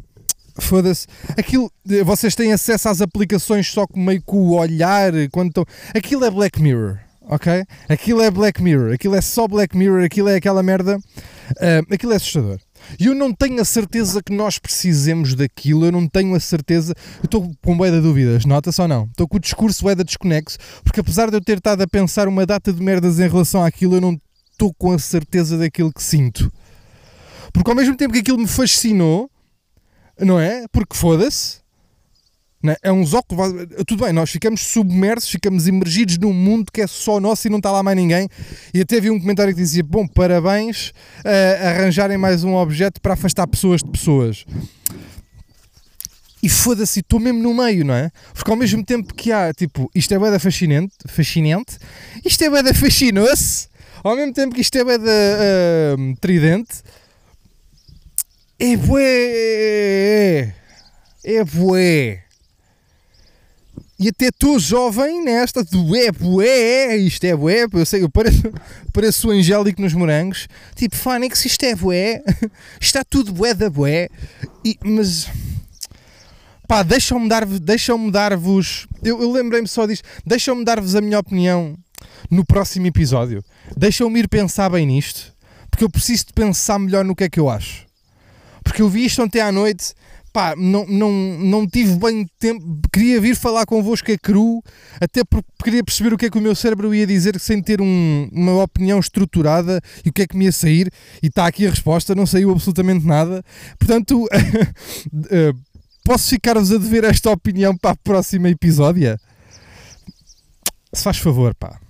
Foda-se. 0.58 1.06
Aquilo, 1.38 1.72
vocês 2.06 2.34
têm 2.34 2.54
acesso 2.54 2.90
às 2.90 3.02
aplicações 3.02 3.70
só 3.70 3.86
com 3.86 4.00
meio 4.00 4.22
com 4.24 4.38
o 4.38 4.56
olhar. 4.56 5.12
Quando 5.32 5.50
estão... 5.50 5.66
Aquilo 5.94 6.24
é 6.24 6.32
Black 6.32 6.62
Mirror, 6.62 6.98
ok? 7.24 7.64
Aquilo 7.90 8.22
é 8.22 8.32
Black 8.32 8.62
Mirror. 8.64 8.94
Aquilo 8.94 9.16
é 9.16 9.22
só 9.22 9.48
Black 9.48 9.78
Mirror. 9.78 10.06
Aquilo 10.06 10.30
é 10.30 10.36
aquela 10.36 10.64
merda. 10.64 10.98
Uh, 10.98 11.94
aquilo 11.94 12.14
é 12.14 12.16
assustador. 12.16 12.58
E 13.00 13.08
eu 13.08 13.16
não 13.16 13.34
tenho 13.34 13.60
a 13.62 13.66
certeza 13.66 14.22
que 14.24 14.34
nós 14.34 14.58
precisemos 14.58 15.36
daquilo. 15.36 15.86
Eu 15.86 15.92
não 15.92 16.08
tenho 16.08 16.34
a 16.36 16.40
certeza. 16.40 16.94
Eu 17.18 17.26
estou 17.26 17.52
com 17.64 17.76
bué 17.76 17.92
de 17.92 18.00
dúvidas, 18.00 18.46
nota-se 18.46 18.82
ou 18.82 18.88
não? 18.88 19.06
Estou 19.06 19.28
com 19.28 19.38
o 19.38 19.40
discurso 19.40 19.84
bué 19.84 19.96
de 19.96 20.04
desconexo. 20.04 20.58
Porque 20.84 21.00
apesar 21.02 21.30
de 21.30 21.36
eu 21.36 21.42
ter 21.42 21.58
estado 21.58 21.82
a 21.82 21.88
pensar 21.88 22.28
uma 22.28 22.46
data 22.46 22.72
de 22.72 22.82
merdas 22.82 23.20
em 23.20 23.28
relação 23.28 23.64
àquilo, 23.64 23.96
eu 23.96 24.02
não 24.02 24.20
estou 24.52 24.74
com 24.74 24.92
a 24.94 25.00
certeza 25.00 25.58
daquilo 25.58 25.92
que 25.92 26.02
sinto. 26.02 26.52
Porque 27.52 27.70
ao 27.70 27.76
mesmo 27.76 27.96
tempo 27.98 28.14
que 28.14 28.20
aquilo 28.20 28.38
me 28.38 28.48
fascinou 28.48 29.30
não 30.20 30.40
é? 30.40 30.66
Porque 30.72 30.96
foda-se. 30.96 31.66
É? 32.70 32.78
é 32.84 32.92
uns 32.92 33.14
óculos. 33.14 33.54
Tudo 33.86 34.04
bem, 34.04 34.14
nós 34.14 34.30
ficamos 34.30 34.62
submersos, 34.62 35.30
ficamos 35.30 35.68
imergidos 35.68 36.18
num 36.18 36.34
mundo 36.34 36.72
que 36.72 36.82
é 36.82 36.88
só 36.88 37.20
nosso 37.20 37.48
e 37.48 37.50
não 37.50 37.58
está 37.58 37.72
lá 37.72 37.84
mais 37.84 37.98
ninguém. 37.98 38.28
E 38.74 38.82
até 38.82 39.00
vi 39.00 39.10
um 39.10 39.20
comentário 39.20 39.54
que 39.54 39.62
dizia: 39.62 39.84
Bom, 39.84 40.08
parabéns 40.08 40.94
a 41.24 41.70
arranjarem 41.70 42.18
mais 42.18 42.44
um 42.44 42.56
objeto 42.56 43.00
para 43.02 43.14
afastar 43.14 43.48
pessoas 43.48 43.82
de 43.82 43.90
pessoas. 43.90 44.46
E 46.42 46.50
foda-se, 46.50 47.00
estou 47.00 47.20
mesmo 47.20 47.42
no 47.42 47.56
meio, 47.56 47.84
não 47.84 47.96
é? 47.96 48.12
Porque 48.32 48.52
ao 48.52 48.56
mesmo 48.56 48.86
tempo 48.86 49.16
que 49.16 49.32
há, 49.32 49.52
tipo, 49.52 49.90
isto 49.96 50.14
é 50.14 50.20
beda 50.20 50.38
fascinante, 50.40 50.94
fascinante, 51.08 51.80
isto 52.24 52.44
é 52.44 52.50
beda 52.52 52.72
fascinoso, 52.72 53.68
ao 54.04 54.16
mesmo 54.16 54.32
tempo 54.32 54.54
que 54.54 54.62
isto 54.62 54.78
é 54.78 54.84
beda 54.84 55.10
uh, 55.10 56.16
tridente, 56.22 56.84
é 58.66 58.78
bué! 58.78 60.56
É 61.24 61.44
bué! 61.44 62.24
E 63.98 64.10
até 64.10 64.30
tu 64.32 64.60
jovem 64.60 65.24
nesta 65.24 65.64
do 65.64 65.96
é 65.96 66.12
bué, 66.12 66.98
isto 66.98 67.24
é 67.24 67.36
bué, 67.36 67.66
eu 67.72 67.86
sei, 67.86 68.04
eu 68.04 68.10
pareço, 68.10 68.42
pareço 68.92 69.30
o 69.30 69.32
Angélico 69.32 69.82
nos 69.82 69.94
morangos, 69.94 70.50
tipo, 70.76 70.96
Fónix, 70.96 71.46
isto 71.46 71.64
é 71.64 71.76
bué, 71.76 72.22
está 72.82 73.06
tudo 73.06 73.32
bué 73.32 73.54
da 73.54 73.70
bué, 73.70 74.10
e, 74.66 74.78
mas 74.84 75.30
pá, 76.68 76.84
deixam-me 76.84 77.30
dar-vos, 77.30 77.60
deixam-me 77.60 78.12
dar-vos, 78.12 78.86
eu, 79.02 79.22
eu 79.22 79.32
lembrei-me 79.32 79.68
só 79.68 79.86
disto, 79.86 80.06
deixam-me 80.26 80.66
dar-vos 80.66 80.94
a 80.94 81.00
minha 81.00 81.20
opinião 81.20 81.78
no 82.30 82.44
próximo 82.44 82.88
episódio, 82.88 83.46
deixam-me 83.78 84.20
ir 84.20 84.28
pensar 84.28 84.70
bem 84.70 84.86
nisto, 84.86 85.34
porque 85.72 85.86
eu 85.86 85.90
preciso 85.90 86.26
de 86.26 86.34
pensar 86.34 86.80
melhor 86.80 87.06
no 87.06 87.16
que 87.16 87.24
é 87.24 87.30
que 87.30 87.40
eu 87.40 87.50
acho 87.50 87.86
porque 88.66 88.82
eu 88.82 88.90
vi 88.90 89.06
isto 89.06 89.22
ontem 89.22 89.40
à 89.40 89.52
noite, 89.52 89.94
pá, 90.34 90.56
não, 90.58 90.86
não, 90.88 91.12
não 91.40 91.68
tive 91.68 91.96
bem 91.98 92.28
tempo, 92.40 92.82
queria 92.92 93.22
vir 93.22 93.36
falar 93.36 93.66
convosco 93.66 94.12
a 94.12 94.18
cru, 94.18 94.62
até 95.00 95.24
porque 95.24 95.48
queria 95.64 95.84
perceber 95.84 96.14
o 96.14 96.18
que 96.18 96.26
é 96.26 96.30
que 96.30 96.38
o 96.38 96.42
meu 96.42 96.56
cérebro 96.56 96.94
ia 96.94 97.08
dizer 97.08 97.40
sem 97.40 97.62
ter 97.62 97.80
um, 97.80 98.28
uma 98.34 98.64
opinião 98.64 99.00
estruturada 99.00 99.80
e 100.04 100.10
o 100.10 100.12
que 100.12 100.24
é 100.24 100.28
que 100.28 100.36
me 100.36 100.46
ia 100.46 100.52
sair, 100.52 100.92
e 101.24 101.28
está 101.28 101.46
aqui 101.48 101.66
a 101.66 101.70
resposta, 101.70 102.16
não 102.16 102.26
saiu 102.26 102.52
absolutamente 102.52 103.06
nada, 103.06 103.44
portanto, 103.80 104.28
eh, 105.32 105.54
posso 106.04 106.28
ficar-vos 106.28 106.72
a 106.72 106.78
dever 106.78 107.06
esta 107.06 107.32
opinião 107.32 107.78
para 107.78 107.92
a 107.92 107.96
próxima 107.96 108.50
episódia? 108.50 109.18
Se 110.92 111.04
faz 111.04 111.18
favor, 111.18 111.54
pá 111.56 111.85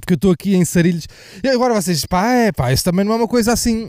porque 0.00 0.12
eu 0.12 0.16
estou 0.16 0.30
aqui 0.30 0.54
em 0.54 0.64
Sarilhos. 0.64 1.06
E 1.42 1.48
agora 1.48 1.74
vocês, 1.74 2.04
pá, 2.04 2.32
é 2.32 2.52
pá, 2.52 2.72
isso 2.72 2.84
também 2.84 3.04
não 3.04 3.12
é 3.12 3.16
uma 3.16 3.28
coisa 3.28 3.52
assim. 3.52 3.88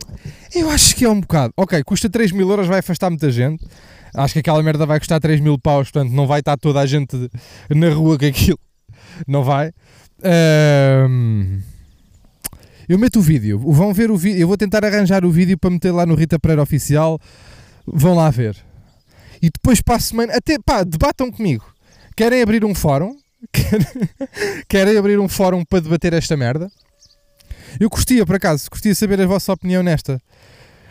Eu 0.54 0.70
acho 0.70 0.96
que 0.96 1.06
é 1.06 1.10
um 1.10 1.20
bocado. 1.20 1.54
Ok, 1.58 1.84
custa 1.84 2.10
3 2.10 2.32
mil 2.32 2.50
euros, 2.50 2.68
vai 2.68 2.80
afastar 2.80 3.10
muita 3.10 3.32
gente. 3.32 3.66
Acho 4.14 4.34
que 4.34 4.40
aquela 4.40 4.64
merda 4.64 4.86
vai 4.86 5.00
custar 5.00 5.20
3 5.20 5.40
mil 5.40 5.60
paus, 5.60 5.92
portanto 5.92 6.12
não 6.12 6.26
vai 6.26 6.40
estar 6.40 6.58
toda 6.58 6.80
a 6.80 6.86
gente 6.86 7.30
na 7.70 7.90
rua 7.90 8.18
com 8.18 8.26
aquilo. 8.26 8.60
Não 9.28 9.44
vai. 9.44 9.72
Um... 11.08 11.60
Eu 12.90 12.98
meto 12.98 13.20
o 13.20 13.22
vídeo, 13.22 13.60
vão 13.60 13.94
ver 13.94 14.10
o 14.10 14.16
vídeo. 14.16 14.40
Eu 14.40 14.48
vou 14.48 14.58
tentar 14.58 14.86
arranjar 14.86 15.26
o 15.26 15.32
vídeo 15.32 15.58
para 15.58 15.70
meter 15.70 15.92
lá 15.92 16.06
no 16.06 16.16
Rita 16.16 16.40
Pereira 16.40 16.62
Oficial. 16.62 17.20
Vão 17.86 18.16
lá 18.16 18.30
ver. 18.30 18.56
E 19.42 19.50
depois 19.52 19.82
para 19.82 19.96
a 19.96 20.00
semana, 20.00 20.34
até 20.34 20.58
pá, 20.58 20.84
debatam 20.84 21.30
comigo. 21.30 21.66
Querem 22.16 22.42
abrir 22.42 22.64
um 22.64 22.74
fórum? 22.74 23.16
Querem 24.68 24.98
abrir 24.98 25.20
um 25.20 25.30
fórum 25.30 25.64
para 25.64 25.80
debater 25.80 26.14
esta 26.14 26.36
merda? 26.36 26.72
Eu 27.80 27.90
curtia, 27.90 28.26
por 28.26 28.36
acaso, 28.36 28.70
curtia 28.70 28.96
saber 28.96 29.22
a 29.22 29.28
vossa 29.28 29.54
opinião 29.54 29.84
nesta. 29.84 30.22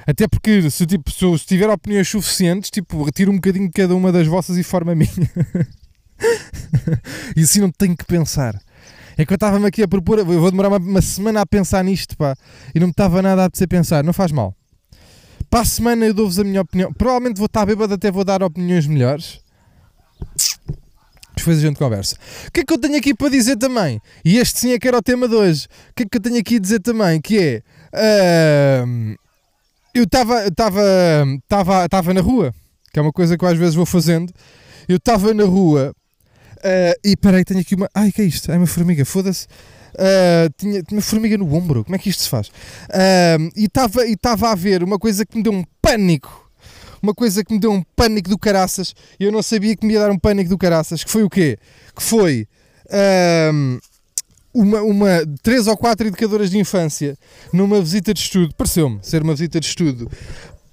Até 0.07 0.29
porque 0.29 0.71
se, 0.71 0.87
tipo, 0.87 1.11
se 1.11 1.25
eu 1.25 1.37
tiver 1.39 1.69
opiniões 1.69 2.09
suficientes, 2.09 2.71
tipo, 2.71 3.03
retiro 3.03 3.33
um 3.33 3.37
bocadinho 3.37 3.71
cada 3.73 3.95
uma 3.95 4.13
das 4.13 4.27
vossas 4.27 4.57
e 4.57 4.63
forma 4.63 4.93
a 4.93 4.95
minha. 4.95 5.11
e 7.37 7.43
assim 7.43 7.61
não 7.61 7.71
tenho 7.71 7.97
que 7.97 8.05
pensar. 8.05 8.59
É 9.17 9.25
que 9.25 9.33
eu 9.33 9.37
estava-me 9.37 9.67
aqui 9.67 9.83
a 9.83 9.89
propor, 9.89 10.19
eu 10.19 10.27
vou 10.27 10.51
demorar 10.51 10.69
uma, 10.69 10.79
uma, 10.79 11.03
semana 11.03 11.41
a 11.41 11.47
pensar 11.47 11.83
nisto, 11.83 12.17
pá, 12.17 12.37
e 12.75 12.79
não 12.79 12.89
me 12.89 12.93
estava 12.93 13.23
nada 13.23 13.45
a 13.45 13.49
dizer 13.49 13.67
pensar, 13.67 14.05
não 14.05 14.13
faz 14.13 14.31
mal. 14.31 14.55
Para 15.51 15.61
a 15.61 15.65
semana 15.65 16.05
eu 16.05 16.15
dou-vos 16.15 16.39
a 16.39 16.45
minha 16.45 16.61
opinião. 16.61 16.93
Provavelmente 16.93 17.39
vou 17.39 17.47
estar 17.47 17.65
bêbado, 17.65 17.95
até 17.95 18.11
vou 18.11 18.25
dar 18.25 18.43
opiniões 18.43 18.87
melhores 18.87 19.41
depois 21.37 21.59
a 21.59 21.61
gente 21.61 21.79
conversa. 21.79 22.17
O 22.49 22.51
que 22.51 22.61
é 22.61 22.65
que 22.65 22.73
eu 22.73 22.79
tenho 22.79 22.97
aqui 22.97 23.15
para 23.15 23.29
dizer 23.29 23.57
também? 23.57 24.01
E 24.25 24.39
este 24.39 24.59
sim 24.59 24.73
é 24.73 24.79
que 24.79 24.89
era 24.89 24.97
o 24.97 25.03
tema 25.03 25.29
de 25.29 25.35
hoje. 25.35 25.67
O 25.91 25.95
que 25.95 26.03
é 26.05 26.07
que 26.11 26.17
eu 26.17 26.21
tenho 26.21 26.39
aqui 26.39 26.57
a 26.57 26.59
dizer 26.59 26.81
também? 26.81 27.21
Que 27.21 27.39
é. 27.39 28.83
Uh, 28.85 29.17
eu 29.95 30.05
estava 30.05 30.47
estava 30.47 31.85
estava 31.85 32.15
na 32.15 32.21
rua, 32.21 32.55
que 32.93 32.99
é 32.99 33.03
uma 33.03 33.13
coisa 33.13 33.37
que 33.37 33.45
eu 33.45 33.49
às 33.49 33.59
vezes 33.59 33.75
vou 33.75 33.87
fazendo. 33.87 34.33
Eu 34.89 34.97
estava 34.97 35.35
na 35.35 35.45
rua 35.45 35.95
uh, 36.57 37.01
e 37.05 37.17
peraí, 37.17 37.45
tenho 37.45 37.61
aqui 37.61 37.75
uma. 37.75 37.89
Ai, 37.95 38.11
que 38.13 38.23
é 38.23 38.25
isto? 38.25 38.51
É 38.51 38.57
uma 38.57 38.67
formiga, 38.67 39.05
foda-se. 39.05 39.47
Uh, 39.95 40.53
tinha, 40.59 40.83
tinha 40.83 40.99
uma 40.99 41.03
formiga 41.03 41.39
no 41.39 41.55
ombro, 41.55 41.83
como 41.83 41.97
é 41.97 41.99
que 41.99 42.11
isto 42.11 42.23
se 42.23 42.29
faz? 42.29 42.49
Uh, 42.49 43.51
e 43.57 43.65
estava 43.65 44.07
e 44.07 44.17
a 44.43 44.55
ver 44.55 44.83
uma 44.83 44.99
coisa 44.99 45.25
que 45.25 45.37
me 45.37 45.43
deu 45.43 45.53
um 45.53 45.65
pânico. 45.81 46.46
Uma 47.03 47.15
coisa 47.15 47.45
que 47.45 47.53
me 47.53 47.61
deu 47.61 47.73
um 47.73 47.83
pânico 47.95 48.29
do 48.29 48.39
caraças. 48.39 48.95
E 49.19 49.25
eu 49.25 49.33
não 49.33 49.43
sabia 49.43 49.77
que 49.77 49.87
me 49.87 49.95
ia 49.95 50.01
dar 50.01 50.11
um 50.11 50.19
pânico 50.19 50.51
do 50.51 50.59
caraças. 50.59 51.05
Que 51.05 51.11
foi 51.11 51.23
o 51.23 51.31
quê? 51.31 51.59
Que 51.95 52.03
foi. 52.03 52.47
Uh, 52.87 53.79
uma, 54.57 54.81
uma, 54.83 55.09
três 55.43 55.67
ou 55.67 55.77
quatro 55.77 56.07
educadoras 56.07 56.51
de 56.51 56.59
infância 56.59 57.19
numa 57.53 57.81
visita 57.81 58.15
de 58.15 58.21
estudo, 58.21 58.55
pareceu-me 58.55 58.99
ser 59.03 59.23
uma 59.23 59.35
visita 59.35 59.61
de 59.61 59.67
estudo, 59.67 60.11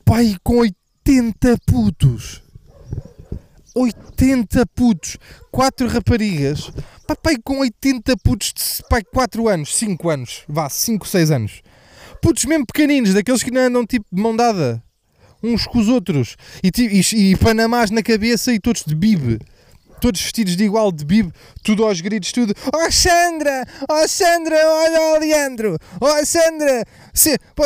pai 0.06 0.38
com 0.42 0.60
80 0.60 1.58
putos. 1.66 2.42
80 3.76 4.68
putos, 4.68 5.18
4 5.52 5.88
raparigas, 5.88 6.72
pai 7.24 7.36
com 7.44 7.60
80 7.60 8.16
putos 8.18 8.54
de 8.54 8.88
pai 8.88 9.02
4 9.04 9.50
anos, 9.50 9.76
5 9.76 10.10
anos, 10.10 10.44
vá, 10.48 10.70
5, 10.70 11.08
6 11.08 11.32
anos. 11.32 11.62
Putos 12.22 12.46
mesmo 12.46 12.68
pequeninos, 12.68 13.16
daqueles 13.16 13.42
que 13.42 13.50
não 13.50 13.62
andam 13.62 13.86
tipo 13.86 14.06
de 14.12 14.22
mão 14.22 14.36
dada, 14.36 14.82
uns 15.44 15.68
com 15.68 15.80
os 15.80 15.90
outros, 15.90 16.36
e, 16.64 16.72
e, 16.78 17.32
e 17.32 17.36
panamás 17.36 17.92
na 17.92 18.02
cabeça 18.02 18.54
e 18.54 18.60
todos 18.60 18.84
de 18.86 18.96
bibe 18.96 19.40
todos 20.04 20.22
vestidos 20.22 20.58
de 20.58 20.66
igual, 20.66 20.92
de 20.92 21.06
bibo, 21.06 21.32
tudo 21.64 21.86
aos 21.86 22.02
gritos, 22.02 22.34
tudo. 22.34 22.54
Oh 22.74 22.92
Sandra! 22.92 23.66
Oh 23.90 24.06
Sandra! 24.06 24.58
Olha 24.58 25.02
o 25.02 25.20
Leandro! 25.20 25.78
Oh 26.02 26.26
Sandra! 26.26 26.84
Se, 27.14 27.38
pô, 27.56 27.64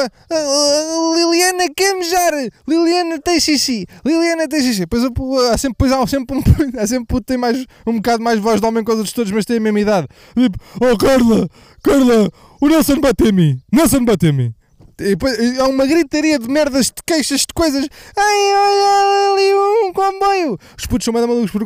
Liliana 1.15 1.67
quer 1.75 1.95
mejar! 1.95 2.33
Liliana 2.67 3.19
tem 3.19 3.39
xixi! 3.39 3.87
Liliana 4.05 4.47
tem 4.47 4.61
xixi! 4.61 4.85
Pois, 4.85 5.03
há 5.51 5.57
sempre, 5.57 5.75
pois 5.79 5.91
há 5.91 6.05
sempre 6.05 6.37
um, 6.37 6.43
há 6.79 6.85
sempre 6.85 7.21
tem 7.21 7.37
mais, 7.37 7.65
um 7.87 7.93
bocado 7.93 8.21
mais 8.21 8.39
voz 8.39 8.61
de 8.61 8.67
homem 8.67 8.83
que 8.83 8.91
os 8.91 8.97
outros 8.97 9.13
todos, 9.13 9.31
mas 9.31 9.43
tem 9.43 9.57
a 9.57 9.59
mesma 9.59 9.79
idade. 9.79 10.07
Tipo, 10.37 10.59
oh 10.79 10.95
Carla! 10.95 11.49
Carla! 11.83 12.29
O 12.61 12.67
Nelson 12.67 12.99
bate 12.99 13.29
em 13.29 13.31
mim! 13.31 13.61
Nelson 13.71 14.05
bate 14.05 14.27
em 14.27 14.33
mim! 14.33 14.56
E 14.99 15.09
depois, 15.09 15.59
há 15.59 15.67
uma 15.67 15.85
gritaria 15.85 16.39
de 16.39 16.49
merdas, 16.49 16.87
de 16.87 17.03
queixas, 17.05 17.41
de 17.41 17.53
coisas. 17.53 17.87
Ai, 18.17 18.53
olha 18.53 19.33
ali 19.33 19.53
um 19.87 19.93
comboio. 19.93 20.59
Os 20.77 20.87
putos 20.87 21.05
são 21.05 21.13
mais 21.13 21.25
malucos 21.25 21.51
por. 21.51 21.63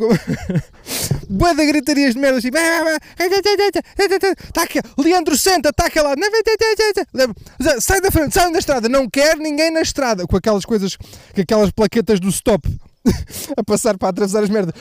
Boa 1.29 1.55
da 1.55 1.63
gritarias 1.63 2.13
de 2.13 2.19
merdas. 2.19 2.43
Tipo. 2.43 2.57
Tá 4.53 4.63
aqui. 4.63 4.79
Leandro 4.97 5.37
senta, 5.37 5.71
tá 5.71 5.85
lá. 6.01 6.13
Sai 7.79 8.01
da 8.01 8.11
frente, 8.11 8.33
sai 8.33 8.51
da 8.51 8.59
estrada. 8.59 8.89
Não 8.89 9.09
quer 9.09 9.37
ninguém 9.37 9.71
na 9.71 9.81
estrada. 9.81 10.27
Com 10.27 10.35
aquelas 10.35 10.65
coisas, 10.65 10.97
com 10.97 11.41
aquelas 11.41 11.71
plaquetas 11.71 12.19
do 12.19 12.27
stop. 12.27 12.67
a 13.57 13.63
passar 13.63 13.97
para 13.97 14.09
atravessar 14.09 14.43
as 14.43 14.49
merdas. 14.49 14.73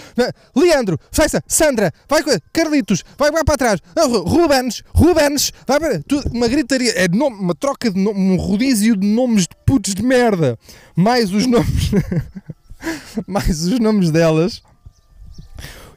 Leandro, 0.54 0.98
Faça, 1.10 1.42
Sandra, 1.46 1.92
vai 2.08 2.22
Carlitos, 2.52 3.02
vai, 3.18 3.30
vai 3.30 3.44
para 3.44 3.56
trás. 3.56 3.80
Rubens, 3.96 4.82
Rubens, 4.94 5.52
vai 5.66 5.80
para. 5.80 6.00
uma 6.32 6.48
gritaria, 6.48 6.92
é 6.92 7.08
nome, 7.08 7.36
uma 7.38 7.54
troca 7.54 7.90
de 7.90 7.98
nome, 7.98 8.18
um 8.18 8.36
rodízio 8.36 8.96
de 8.96 9.06
nomes 9.06 9.42
de 9.42 9.56
putos 9.66 9.94
de 9.94 10.02
merda. 10.02 10.58
Mais 10.94 11.32
os 11.32 11.46
nomes. 11.46 11.90
mais 13.26 13.64
os 13.64 13.78
nomes 13.78 14.10
delas. 14.10 14.62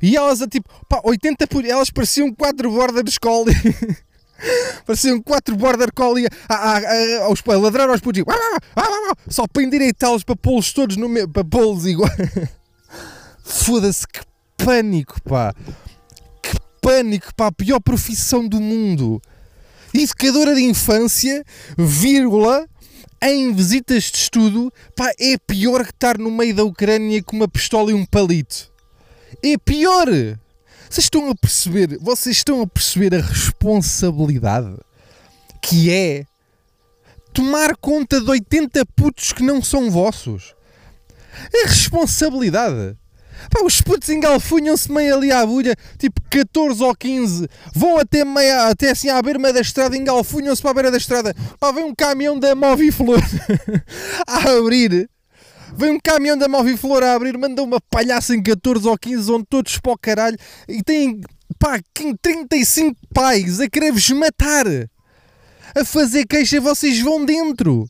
E 0.01 0.17
elas 0.17 0.41
a 0.41 0.47
tipo, 0.47 0.69
pá, 0.87 0.99
80 1.03 1.47
por. 1.47 1.65
Elas 1.65 1.89
pareciam 1.89 2.33
quatro 2.33 2.69
bordas 2.69 3.03
de 3.03 3.09
escola. 3.09 3.45
Pareciam 4.85 5.21
quatro 5.21 5.55
border 5.55 5.91
collie 5.93 6.27
a, 6.49 6.53
a, 6.53 6.77
a, 6.77 7.23
aos, 7.25 7.41
a 7.47 7.57
ladrar 7.57 7.89
aos 7.89 8.01
putos. 8.01 8.23
Só 9.29 9.47
para 9.47 9.63
endireitá-los 9.63 10.23
para 10.23 10.35
pô-los 10.35 10.73
todos 10.73 10.97
no 10.97 11.07
meio. 11.07 11.27
Para 11.27 11.43
pô-los 11.43 11.85
igual. 11.85 12.11
Foda-se, 13.43 14.07
que 14.07 14.21
pânico, 14.57 15.21
pá. 15.23 15.53
Que 16.41 16.57
pânico, 16.81 17.33
pá. 17.35 17.47
A 17.47 17.51
pior 17.51 17.79
profissão 17.79 18.47
do 18.47 18.59
mundo. 18.59 19.21
Educadora 19.93 20.55
de 20.55 20.63
infância, 20.63 21.43
vírgula, 21.77 22.67
em 23.21 23.53
visitas 23.53 24.05
de 24.05 24.17
estudo, 24.17 24.73
pá, 24.95 25.11
é 25.19 25.37
pior 25.37 25.83
que 25.85 25.91
estar 25.91 26.17
no 26.17 26.31
meio 26.31 26.55
da 26.55 26.63
Ucrânia 26.63 27.21
com 27.21 27.35
uma 27.35 27.47
pistola 27.47 27.91
e 27.91 27.93
um 27.93 28.05
palito. 28.05 28.71
É 29.43 29.55
pior! 29.57 30.07
Vocês 30.93 31.05
estão 31.05 31.27
a 31.27 31.33
perceber, 31.33 31.97
vocês 31.99 32.37
estão 32.37 32.61
a 32.61 32.67
perceber 32.67 33.15
a 33.15 33.19
responsabilidade 33.19 34.77
que 35.59 35.91
é 35.91 36.23
tomar 37.33 37.75
conta 37.77 38.21
de 38.21 38.29
80 38.29 38.85
putos 38.95 39.33
que 39.33 39.41
não 39.41 39.59
são 39.59 39.89
vossos. 39.89 40.53
É 41.51 41.65
responsabilidade. 41.65 42.95
Pá, 43.49 43.63
os 43.65 43.81
putos 43.81 44.07
engalfunham-se 44.09 44.91
meio 44.91 45.15
ali 45.15 45.31
à 45.31 45.39
agulha, 45.39 45.75
tipo 45.97 46.21
14 46.29 46.83
ou 46.83 46.95
15, 46.95 47.49
vão 47.73 47.97
até, 47.97 48.23
meia, 48.23 48.67
até 48.67 48.91
assim 48.91 49.09
à 49.09 49.19
beira 49.19 49.51
da 49.51 49.61
estrada, 49.61 49.97
engalfunham-se 49.97 50.61
para 50.61 50.69
a 50.69 50.75
beira 50.75 50.91
da 50.91 50.97
estrada. 50.97 51.35
Pá, 51.59 51.71
vem 51.71 51.85
um 51.85 51.95
caminhão 51.95 52.37
da 52.37 52.53
Moviflor 52.53 53.19
a 54.27 54.37
abrir 54.59 55.09
Vem 55.75 55.91
um 55.91 55.99
caminhão 55.99 56.37
da 56.37 56.47
Moviflor 56.47 57.03
a 57.03 57.13
abrir, 57.13 57.37
manda 57.37 57.63
uma 57.63 57.81
palhaça 57.81 58.35
em 58.35 58.43
14 58.43 58.87
ou 58.87 58.97
15, 58.97 59.31
onde 59.31 59.45
todos 59.49 59.77
para 59.79 59.91
o 59.91 59.97
caralho, 59.97 60.37
e 60.67 60.83
tem, 60.83 61.19
pá, 61.57 61.79
35 62.21 62.95
pais 63.13 63.59
a 63.59 63.67
querer-vos 63.67 64.09
matar. 64.11 64.65
A 65.75 65.83
fazer 65.83 66.25
queixa, 66.27 66.61
vocês 66.61 66.99
vão 66.99 67.25
dentro. 67.25 67.89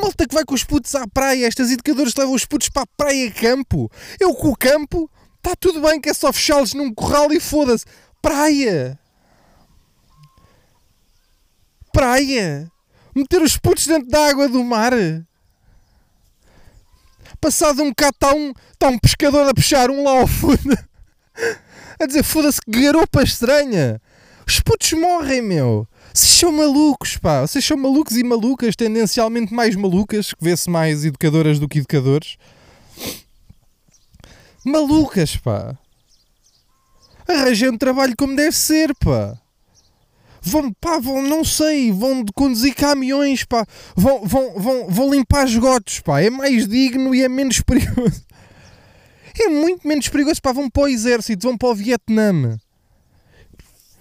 Malta 0.00 0.26
que 0.26 0.34
vai 0.34 0.44
com 0.44 0.54
os 0.54 0.64
putos 0.64 0.94
à 0.96 1.06
praia, 1.06 1.46
estas 1.46 1.70
educadoras 1.70 2.14
levam 2.16 2.34
os 2.34 2.44
putos 2.44 2.68
para 2.68 2.82
a 2.82 2.86
praia 2.96 3.30
campo. 3.30 3.88
Eu 4.18 4.34
com 4.34 4.48
o 4.48 4.56
campo, 4.56 5.08
está 5.36 5.54
tudo 5.54 5.80
bem 5.80 6.00
que 6.00 6.10
é 6.10 6.14
só 6.14 6.32
fechá-los 6.32 6.74
num 6.74 6.92
corral 6.92 7.32
e 7.32 7.38
foda-se. 7.38 7.84
Praia! 8.20 8.98
Praia! 11.92 12.68
Meter 13.14 13.40
os 13.40 13.56
putos 13.56 13.86
dentro 13.86 14.08
da 14.08 14.28
água 14.28 14.48
do 14.48 14.64
mar. 14.64 14.92
Passado 17.44 17.82
um 17.82 17.90
bocado 17.90 18.14
está 18.14 18.34
um, 18.34 18.54
está 18.72 18.88
um 18.88 18.98
pescador 18.98 19.46
a 19.46 19.52
puxar 19.52 19.90
um 19.90 20.02
lá 20.02 20.12
ao 20.12 20.26
fundo. 20.26 20.78
a 22.00 22.06
dizer, 22.06 22.22
foda-se 22.22 22.58
que 22.58 22.70
garopa 22.70 23.22
estranha. 23.22 24.00
Os 24.48 24.60
putos 24.60 24.94
morrem, 24.94 25.42
meu. 25.42 25.86
Vocês 26.10 26.32
são 26.32 26.50
malucos, 26.50 27.18
pá. 27.18 27.42
Vocês 27.42 27.62
são 27.62 27.76
malucos 27.76 28.16
e 28.16 28.24
malucas, 28.24 28.74
tendencialmente 28.74 29.52
mais 29.52 29.76
malucas, 29.76 30.32
que 30.32 30.42
vê-se 30.42 30.70
mais 30.70 31.04
educadoras 31.04 31.58
do 31.58 31.68
que 31.68 31.80
educadores. 31.80 32.38
Malucas, 34.64 35.36
pá. 35.36 35.76
Arranjem 37.28 37.72
um 37.72 37.76
trabalho 37.76 38.14
como 38.16 38.34
deve 38.34 38.56
ser, 38.56 38.94
pá 38.94 39.38
vão, 40.44 40.72
pá, 40.74 40.98
vão, 40.98 41.22
não 41.22 41.42
sei, 41.42 41.90
vão 41.90 42.24
conduzir 42.34 42.74
caminhões, 42.74 43.44
pá, 43.44 43.66
vão, 43.96 44.24
vão, 44.24 44.54
vão, 44.58 44.88
vão 44.88 45.10
limpar 45.10 45.46
esgotos, 45.46 46.00
pá, 46.00 46.20
é 46.20 46.28
mais 46.28 46.68
digno 46.68 47.14
e 47.14 47.22
é 47.22 47.28
menos 47.28 47.60
perigoso. 47.62 48.22
É 49.40 49.48
muito 49.48 49.88
menos 49.88 50.08
perigoso, 50.08 50.40
pá, 50.40 50.52
vão 50.52 50.68
para 50.68 50.84
o 50.84 50.88
exército, 50.88 51.48
vão 51.48 51.56
para 51.56 51.70
o 51.70 51.74
Vietnã. 51.74 52.56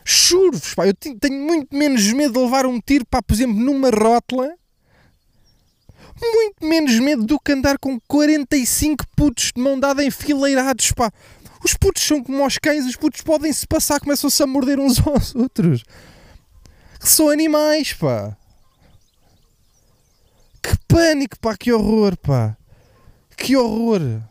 Juro-vos, 0.05 0.75
pá, 0.75 0.85
eu 0.85 0.93
tenho 0.93 1.39
muito 1.41 1.75
menos 1.75 2.05
medo 2.11 2.33
de 2.33 2.39
levar 2.39 2.65
um 2.65 2.79
tiro, 2.79 3.05
pá, 3.05 3.21
por 3.21 3.33
exemplo, 3.33 3.55
numa 3.55 3.89
rótula. 3.89 4.53
Muito 6.21 6.65
menos 6.65 6.99
medo 6.99 7.23
do 7.23 7.39
que 7.39 7.53
andar 7.53 7.77
com 7.79 7.99
45 8.07 9.05
putos 9.15 9.51
de 9.55 9.61
mão 9.61 9.79
dada 9.79 10.03
enfileirados, 10.03 10.91
pá. 10.91 11.11
Os 11.63 11.73
putos 11.73 12.03
são 12.03 12.21
como 12.21 12.45
os 12.45 12.57
cães, 12.57 12.85
os 12.85 12.97
putos 12.97 13.21
podem-se 13.21 13.65
passar, 13.65 13.99
começam-se 13.99 14.43
a 14.43 14.45
morder 14.45 14.79
uns 14.79 14.99
aos 15.07 15.33
outros 15.33 15.83
que 17.03 17.09
são 17.09 17.29
animais, 17.29 17.91
pá. 17.93 18.35
Que 20.61 20.77
pânico, 20.87 21.37
pá, 21.37 21.57
que 21.57 21.71
horror, 21.71 22.15
pá. 22.15 22.55
Que 23.35 23.57
horror. 23.57 24.21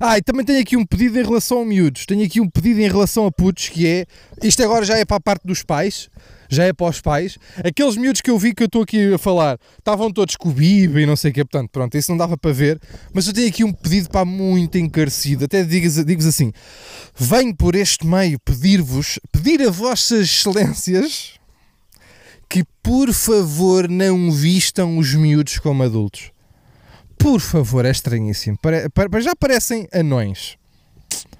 Ah, 0.00 0.16
e 0.16 0.22
também 0.22 0.46
tenho 0.46 0.60
aqui 0.60 0.76
um 0.76 0.86
pedido 0.86 1.18
em 1.18 1.24
relação 1.24 1.62
a 1.62 1.64
miúdos. 1.64 2.06
Tenho 2.06 2.24
aqui 2.24 2.40
um 2.40 2.48
pedido 2.48 2.80
em 2.80 2.88
relação 2.88 3.26
a 3.26 3.32
putos 3.32 3.68
que 3.68 3.86
é. 3.86 4.06
Isto 4.40 4.62
agora 4.62 4.84
já 4.84 4.96
é 4.96 5.04
para 5.04 5.16
a 5.16 5.20
parte 5.20 5.44
dos 5.44 5.64
pais 5.64 6.08
já 6.48 6.64
é 6.64 6.72
para 6.72 6.88
os 6.88 7.00
pais. 7.00 7.38
Aqueles 7.64 7.96
miúdos 7.96 8.20
que 8.20 8.30
eu 8.30 8.38
vi 8.38 8.54
que 8.54 8.62
eu 8.62 8.66
estou 8.66 8.82
aqui 8.82 9.12
a 9.12 9.18
falar 9.18 9.58
estavam 9.78 10.12
todos 10.12 10.36
com 10.36 10.48
o 10.48 10.52
Biba 10.52 11.00
e 11.00 11.06
não 11.06 11.16
sei 11.16 11.30
o 11.30 11.34
que, 11.34 11.44
portanto, 11.44 11.70
pronto, 11.70 11.96
isso 11.96 12.10
não 12.10 12.18
dava 12.18 12.36
para 12.36 12.52
ver. 12.52 12.80
Mas 13.12 13.26
eu 13.26 13.32
tenho 13.32 13.48
aqui 13.48 13.64
um 13.64 13.72
pedido 13.72 14.08
para 14.10 14.24
muito 14.24 14.78
encarecido. 14.78 15.44
Até 15.44 15.62
digo-vos 15.64 16.04
digo 16.04 16.26
assim: 16.26 16.52
venho 17.14 17.54
por 17.54 17.74
este 17.74 18.06
meio 18.06 18.38
pedir-vos, 18.40 19.18
pedir 19.32 19.62
a 19.62 19.70
vossas 19.70 20.26
excelências 20.28 21.38
que 22.48 22.64
por 22.82 23.12
favor 23.12 23.88
não 23.88 24.32
vistam 24.32 24.96
os 24.96 25.14
miúdos 25.14 25.58
como 25.58 25.82
adultos. 25.82 26.32
Por 27.18 27.40
favor, 27.40 27.84
é 27.84 27.90
estranhíssimo. 27.90 28.58
Já 29.20 29.34
parecem 29.36 29.88
anões. 29.92 30.56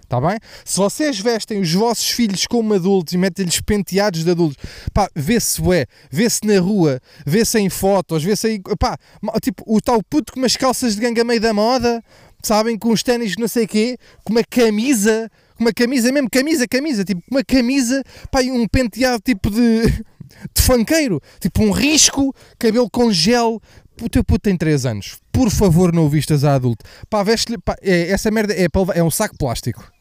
Está 0.08 0.18
bem? 0.22 0.38
Se 0.64 0.78
vocês 0.78 1.20
vestem 1.20 1.60
os 1.60 1.70
vossos 1.70 2.08
filhos 2.08 2.46
como 2.46 2.72
adultos 2.72 3.12
e 3.12 3.18
metem-lhes 3.18 3.60
penteados 3.60 4.24
de 4.24 4.30
adultos, 4.30 4.56
pá, 4.94 5.06
vê-se 5.14 5.60
ué, 5.60 5.84
vê-se 6.10 6.46
na 6.46 6.58
rua, 6.58 6.98
vê-se 7.26 7.58
em 7.58 7.68
fotos, 7.68 8.24
vê-se 8.24 8.46
aí, 8.46 8.60
pá, 8.78 8.96
tipo, 9.42 9.62
o 9.66 9.82
tal 9.82 10.02
puto 10.02 10.32
com 10.32 10.40
umas 10.40 10.56
calças 10.56 10.94
de 10.94 11.02
ganga 11.02 11.22
meio 11.24 11.42
da 11.42 11.52
moda, 11.52 12.02
sabem, 12.42 12.78
com 12.78 12.88
os 12.88 13.02
ténis 13.02 13.36
não 13.36 13.46
sei 13.46 13.66
quê, 13.66 13.98
com 14.24 14.32
uma 14.32 14.42
camisa, 14.42 15.30
com 15.58 15.64
uma 15.64 15.74
camisa, 15.74 16.10
mesmo 16.10 16.30
camisa, 16.30 16.66
camisa, 16.66 17.04
tipo, 17.04 17.22
uma 17.30 17.44
camisa, 17.44 18.02
pá, 18.30 18.42
e 18.42 18.50
um 18.50 18.66
penteado 18.66 19.20
tipo 19.22 19.50
de, 19.50 19.82
de 20.56 20.62
fanqueiro, 20.62 21.20
tipo 21.38 21.62
um 21.62 21.70
risco, 21.70 22.34
cabelo 22.58 22.88
com 22.88 23.12
gel, 23.12 23.60
o 24.00 24.08
teu 24.08 24.24
puto 24.24 24.44
tem 24.44 24.56
3 24.56 24.86
anos, 24.86 25.18
por 25.30 25.50
favor 25.50 25.92
não 25.92 26.06
o 26.06 26.08
vistas 26.08 26.44
a 26.44 26.54
adulto, 26.54 26.82
pá, 27.10 27.22
veste 27.22 27.58
pá, 27.58 27.76
é, 27.82 28.08
essa 28.10 28.30
merda 28.30 28.54
é, 28.54 28.68
é 28.94 29.04
um 29.04 29.10
saco 29.10 29.36
plástico. 29.36 29.97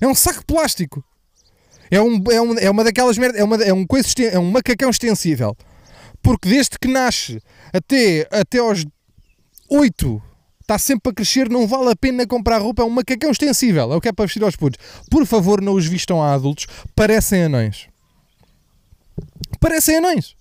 É 0.00 0.06
um 0.06 0.14
saco 0.14 0.44
plástico. 0.44 1.04
É, 1.90 2.00
um, 2.00 2.22
é, 2.30 2.40
um, 2.40 2.58
é 2.58 2.70
uma 2.70 2.84
daquelas 2.84 3.18
merdas. 3.18 3.40
É, 3.40 3.44
uma, 3.44 3.56
é, 3.56 3.72
um 3.72 3.86
coisa, 3.86 4.08
é 4.22 4.38
um 4.38 4.50
macacão 4.50 4.90
extensível. 4.90 5.56
Porque 6.22 6.48
desde 6.48 6.78
que 6.78 6.88
nasce 6.88 7.40
até, 7.72 8.26
até 8.30 8.58
aos 8.58 8.84
8 9.68 10.22
está 10.62 10.78
sempre 10.78 11.10
a 11.12 11.14
crescer, 11.14 11.50
não 11.50 11.66
vale 11.66 11.90
a 11.90 11.96
pena 11.96 12.26
comprar 12.26 12.58
roupa, 12.58 12.82
é 12.82 12.84
um 12.86 12.90
macacão 12.90 13.30
extensível, 13.30 13.92
é 13.92 13.96
o 13.96 14.00
que 14.00 14.08
é 14.08 14.12
para 14.12 14.24
vestir 14.24 14.42
aos 14.42 14.56
putos. 14.56 14.80
Por 15.10 15.26
favor, 15.26 15.60
não 15.60 15.74
os 15.74 15.86
vistam 15.86 16.22
a 16.22 16.32
adultos, 16.32 16.66
parecem 16.96 17.44
anões. 17.44 17.86
Parecem 19.60 19.98
anões. 19.98 20.34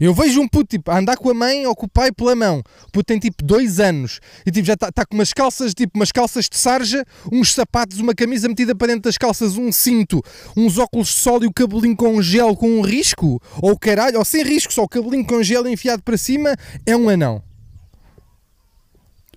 Eu 0.00 0.14
vejo 0.14 0.40
um 0.40 0.48
puto 0.48 0.66
tipo, 0.66 0.90
a 0.90 0.98
andar 0.98 1.16
com 1.16 1.30
a 1.30 1.34
mãe 1.34 1.66
ou 1.66 1.74
com 1.74 1.86
o 1.86 1.88
pai 1.88 2.12
pela 2.12 2.34
mão. 2.34 2.62
O 2.86 2.90
puto 2.90 3.04
tem 3.04 3.18
tipo 3.18 3.44
dois 3.44 3.80
anos. 3.80 4.20
E 4.44 4.50
tipo, 4.50 4.66
já 4.66 4.74
está 4.74 4.90
tá 4.90 5.04
com 5.04 5.14
umas 5.14 5.32
calças, 5.32 5.74
tipo 5.74 5.98
umas 5.98 6.12
calças 6.12 6.48
de 6.48 6.56
sarja, 6.56 7.04
uns 7.30 7.52
sapatos, 7.52 7.98
uma 8.00 8.14
camisa 8.14 8.48
metida 8.48 8.74
para 8.74 8.88
dentro 8.88 9.02
das 9.02 9.18
calças, 9.18 9.56
um 9.56 9.70
cinto, 9.70 10.22
uns 10.56 10.78
óculos 10.78 11.08
de 11.08 11.14
sol 11.14 11.42
e 11.42 11.46
o 11.46 11.52
cabelinho 11.52 11.96
com 11.96 12.20
gel 12.20 12.56
com 12.56 12.68
um 12.68 12.80
risco, 12.80 13.40
ou 13.60 13.78
caralho, 13.78 14.18
ou 14.18 14.24
sem 14.24 14.42
risco, 14.42 14.72
só 14.72 14.82
o 14.82 14.88
cabelinho 14.88 15.26
com 15.26 15.42
gel 15.42 15.66
enfiado 15.68 16.02
para 16.02 16.16
cima, 16.16 16.56
é 16.86 16.96
um 16.96 17.08
anão 17.08 17.42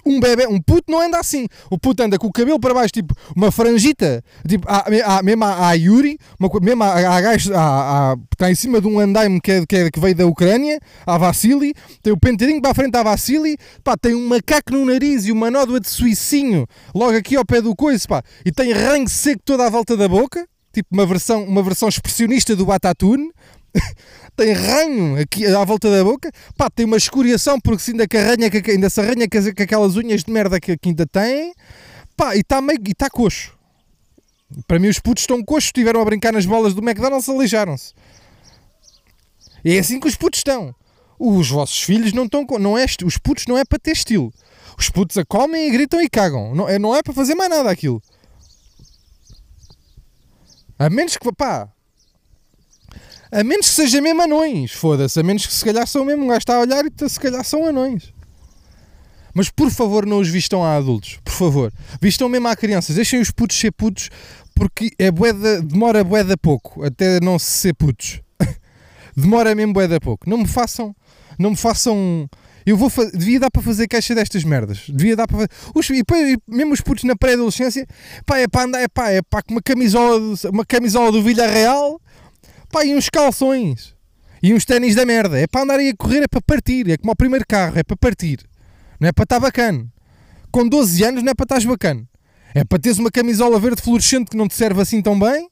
um 0.08 0.20
bebê, 0.20 0.48
um 0.48 0.62
puto 0.62 0.92
não 0.92 1.02
anda 1.02 1.20
assim. 1.20 1.48
O 1.70 1.78
puto 1.78 2.04
anda 2.04 2.18
com 2.18 2.28
o 2.28 2.32
cabelo 2.32 2.60
para 2.60 2.74
baixo, 2.74 2.94
tipo 2.94 3.14
uma 3.36 3.52
franjita, 3.52 4.24
tipo, 4.48 4.68
a, 4.70 5.18
a, 5.18 5.24
mesmo 5.24 5.44
a, 5.44 5.74
Yuri, 5.74 6.18
uma, 6.40 6.50
mesmo 6.62 6.84
a, 6.84 6.88
a, 6.88 7.18
a, 7.18 8.12
a, 8.12 8.18
está 8.32 8.52
em 8.52 8.56
cima 8.56 8.80
de 8.82 8.88
um 8.88 9.00
andaime 9.00 9.40
que, 9.42 9.52
é, 9.52 9.66
que, 9.66 9.76
é, 9.76 9.92
que 9.92 10.00
veio 10.00 10.16
da 10.16 10.26
Ucrânia, 10.26 10.80
a 11.06 11.18
Vassili, 11.18 11.74
tem 12.02 12.14
o 12.14 12.18
penteirinho 12.18 12.62
para 12.62 12.72
a 12.72 12.76
frente 12.76 12.96
à 12.96 13.04
Vassili, 13.04 13.58
pá, 13.84 13.96
tem 13.98 14.16
um 14.16 14.28
macaco 14.28 14.72
no 14.72 14.86
nariz 14.86 15.26
e 15.26 15.32
uma 15.32 15.52
nódoa 15.52 15.80
de 15.80 15.90
suicinho 15.90 16.66
logo 16.94 17.16
aqui 17.16 17.36
ao 17.36 17.46
pé 17.46 17.62
do 17.62 17.76
coice, 17.76 18.08
pá, 18.08 18.22
e 18.46 18.52
tem 18.52 18.72
ranho 18.72 19.08
seco 19.08 19.42
toda 19.44 19.66
à 19.66 19.70
volta 19.70 19.98
da 19.98 20.08
boca, 20.08 20.48
tipo 20.74 20.90
uma 20.92 21.06
versão, 21.06 21.44
uma 21.44 21.64
versão 21.64 21.90
expressionista 21.90 22.56
do 22.56 22.66
Batatune. 22.66 23.32
tem 24.36 24.52
ranho 24.54 25.20
aqui 25.20 25.46
à 25.46 25.64
volta 25.64 25.90
da 25.90 26.04
boca, 26.04 26.32
pá, 26.56 26.70
tem 26.70 26.86
uma 26.86 26.98
escoriação 26.98 27.60
porque 27.60 27.84
se 27.84 27.92
ainda, 27.92 28.08
carranha, 28.08 28.50
ainda 28.68 28.90
se 28.90 29.00
arranha 29.00 29.28
com 29.28 29.64
aquelas 29.64 29.96
unhas 29.96 30.24
de 30.24 30.32
merda 30.32 30.60
que, 30.60 30.78
que 30.78 30.90
ainda 30.90 31.06
tem, 31.06 31.54
pá, 32.16 32.36
e 32.36 32.40
está 32.40 32.62
meio, 32.62 32.80
e 32.86 32.92
está 32.92 33.10
coxo. 33.10 33.58
Para 34.68 34.80
mim 34.80 34.88
os 34.88 35.00
putos 35.00 35.24
estão 35.24 35.44
coxos, 35.44 35.66
estiveram 35.66 36.02
a 36.02 36.06
brincar 36.06 36.32
nas 36.32 36.46
bolas 36.46 36.74
do 36.74 36.82
McDonald's, 36.82 37.28
aleijaram-se. 37.28 37.94
E 39.64 39.76
é 39.76 39.80
assim 39.80 40.00
que 40.00 40.08
os 40.08 40.16
putos 40.16 40.40
estão. 40.40 40.74
Os 41.20 41.50
vossos 41.50 41.82
filhos 41.82 42.14
não 42.14 42.26
estão, 42.26 42.46
não 42.60 42.78
é, 42.78 42.86
os 43.04 43.18
putos 43.18 43.46
não 43.48 43.58
é 43.58 43.66
para 43.66 43.80
ter 43.80 43.92
estilo. 43.92 44.32
Os 44.78 44.90
putos 44.90 45.18
a 45.18 45.26
comem 45.26 45.68
e 45.68 45.72
gritam 45.72 46.00
e 46.00 46.08
cagam. 46.08 46.54
Não 46.54 46.70
é, 46.70 46.78
não 46.78 46.96
é 46.96 47.02
para 47.02 47.14
fazer 47.14 47.34
mais 47.34 47.50
nada 47.50 47.70
aquilo. 47.70 48.02
A 50.78 50.90
menos 50.90 51.18
que, 51.18 51.34
pá, 51.34 51.68
a 53.32 53.44
menos 53.44 53.70
que 53.70 53.76
seja 53.76 54.02
mesmo 54.02 54.22
anões, 54.22 54.72
foda-se. 54.72 55.20
A 55.20 55.24
menos 55.24 55.46
que 55.46 55.54
se 55.54 55.64
calhar 55.64 55.86
são 55.88 56.06
mesmo. 56.06 56.24
Um 56.24 56.28
gajo 56.28 56.40
está 56.40 56.56
a 56.56 56.60
olhar 56.60 56.84
e 56.86 57.10
se 57.10 57.20
calhar 57.20 57.44
são 57.44 57.66
anões. 57.66 58.14
Mas 59.34 59.50
por 59.50 59.70
favor, 59.70 60.06
não 60.06 60.20
os 60.20 60.30
vistam 60.30 60.64
a 60.64 60.76
adultos. 60.76 61.20
Por 61.24 61.34
favor. 61.34 61.74
Vistam 62.02 62.28
mesmo 62.30 62.48
a 62.48 62.56
crianças. 62.56 62.96
Deixem 62.96 63.20
os 63.20 63.30
putos 63.30 63.60
ser 63.60 63.72
putos 63.72 64.10
porque 64.56 64.90
é 64.98 65.12
boeda, 65.12 65.62
demora 65.62 66.04
boeda 66.04 66.36
pouco 66.36 66.84
até 66.84 67.20
não 67.20 67.38
se 67.38 67.52
ser 67.52 67.74
putos. 67.76 68.22
demora 69.16 69.54
mesmo 69.54 69.74
boeda 69.74 70.00
pouco. 70.00 70.28
Não 70.30 70.38
me 70.38 70.48
façam. 70.48 70.96
Não 71.38 71.52
me 71.52 71.56
façam. 71.56 72.28
Eu 72.66 72.76
vou 72.76 72.92
devia 73.14 73.40
dar 73.40 73.52
para 73.52 73.62
fazer 73.62 73.88
caixa 73.88 74.16
destas 74.16 74.44
merdas. 74.44 74.86
Devia 74.90 75.16
dar 75.16 75.28
para 75.28 75.38
fazer. 75.38 75.50
Os, 75.76 75.90
e, 75.90 76.02
e 76.02 76.38
mesmo 76.48 76.74
os 76.74 76.82
putos 76.82 77.04
na 77.04 77.16
pré-adolescência, 77.16 77.86
pá, 78.26 78.40
é 78.40 78.48
para 78.48 78.64
andar, 78.64 78.82
é 78.82 78.88
pá, 78.88 79.12
é 79.12 79.22
pá, 79.22 79.42
com 79.44 79.54
uma 79.54 79.62
camisola, 79.62 80.20
uma 80.52 80.66
camisola 80.66 81.12
do 81.12 81.22
Villarreal 81.22 82.02
Pá, 82.72 82.86
e 82.86 82.96
uns 82.96 83.10
calções. 83.10 83.96
E 84.42 84.54
uns 84.54 84.66
ténis 84.66 84.96
da 84.96 85.06
merda. 85.06 85.40
É 85.40 85.48
para 85.48 85.62
andar 85.62 85.80
aí 85.80 85.90
a 85.90 85.96
correr, 85.96 86.24
é 86.24 86.28
para 86.28 86.42
partir. 86.42 86.90
É 86.90 86.98
como 86.98 87.12
o 87.12 87.16
primeiro 87.16 87.46
carro, 87.48 87.78
é 87.78 87.84
para 87.84 87.98
partir. 87.98 88.40
Não 89.00 89.10
é 89.10 89.12
para 89.12 89.24
estar 89.24 89.40
bacana. 89.40 89.86
Com 90.52 90.68
12 90.68 91.04
anos 91.04 91.24
não 91.24 91.32
é 91.32 91.36
para 91.36 91.44
estar 91.44 91.70
bacana. 91.70 92.08
É 92.54 92.64
para 92.64 92.80
teres 92.80 92.98
uma 92.98 93.12
camisola 93.12 93.60
verde 93.60 93.82
fluorescente 93.82 94.32
que 94.32 94.38
não 94.38 94.48
te 94.48 94.56
serve 94.56 94.82
assim 94.82 95.02
tão 95.02 95.18
bem. 95.20 95.50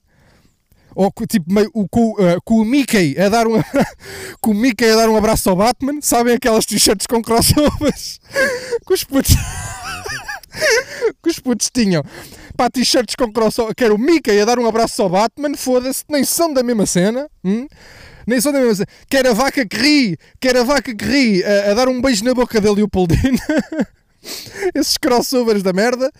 Ou 0.95 1.11
tipo 1.27 1.53
meio, 1.53 1.69
com, 1.89 2.11
uh, 2.11 2.41
com 2.45 2.55
o 2.55 2.65
Mickey 2.65 3.19
a 3.19 3.27
dar 3.27 3.47
um 3.47 3.61
com 4.39 4.51
o 4.51 4.53
Mickey 4.53 4.85
a 4.85 4.95
dar 4.95 5.09
um 5.09 5.17
abraço 5.17 5.49
ao 5.49 5.55
Batman, 5.57 5.99
sabem 6.01 6.35
aquelas 6.35 6.65
t-shirts 6.65 7.05
com 7.05 7.21
crossovers 7.21 8.21
que 8.87 8.93
os 8.93 9.03
putos 9.03 9.35
que 11.23 11.29
os 11.29 11.39
putos 11.39 11.69
tinham 11.73 12.03
para 12.55 12.69
t-shirts 12.69 13.15
com 13.15 13.31
crossover, 13.31 13.75
que 13.75 13.83
era 13.83 13.93
o 13.93 13.97
Mickey 13.97 14.39
a 14.39 14.45
dar 14.45 14.59
um 14.59 14.67
abraço 14.67 15.01
ao 15.01 15.09
Batman, 15.09 15.55
foda-se, 15.55 16.03
nem 16.09 16.23
são 16.23 16.53
da 16.53 16.63
mesma 16.63 16.85
cena, 16.85 17.29
hum? 17.43 17.67
nem 18.25 18.39
são 18.39 18.51
da 18.51 18.59
mesma 18.59 18.75
cena. 18.75 18.87
Quer 19.09 19.27
a 19.27 19.33
vaca 19.33 19.65
que 19.65 19.77
ri, 19.77 20.17
quer 20.39 20.57
a 20.57 20.63
vaca 20.63 20.95
que 20.95 21.05
ri 21.05 21.43
a, 21.43 21.71
a 21.71 21.73
dar 21.73 21.87
um 21.87 22.01
beijo 22.01 22.23
na 22.23 22.33
boca 22.33 22.59
da 22.59 22.71
Leopoldina, 22.71 23.39
esses 24.73 24.97
crossovers 24.97 25.61
da 25.61 25.73
merda. 25.73 26.11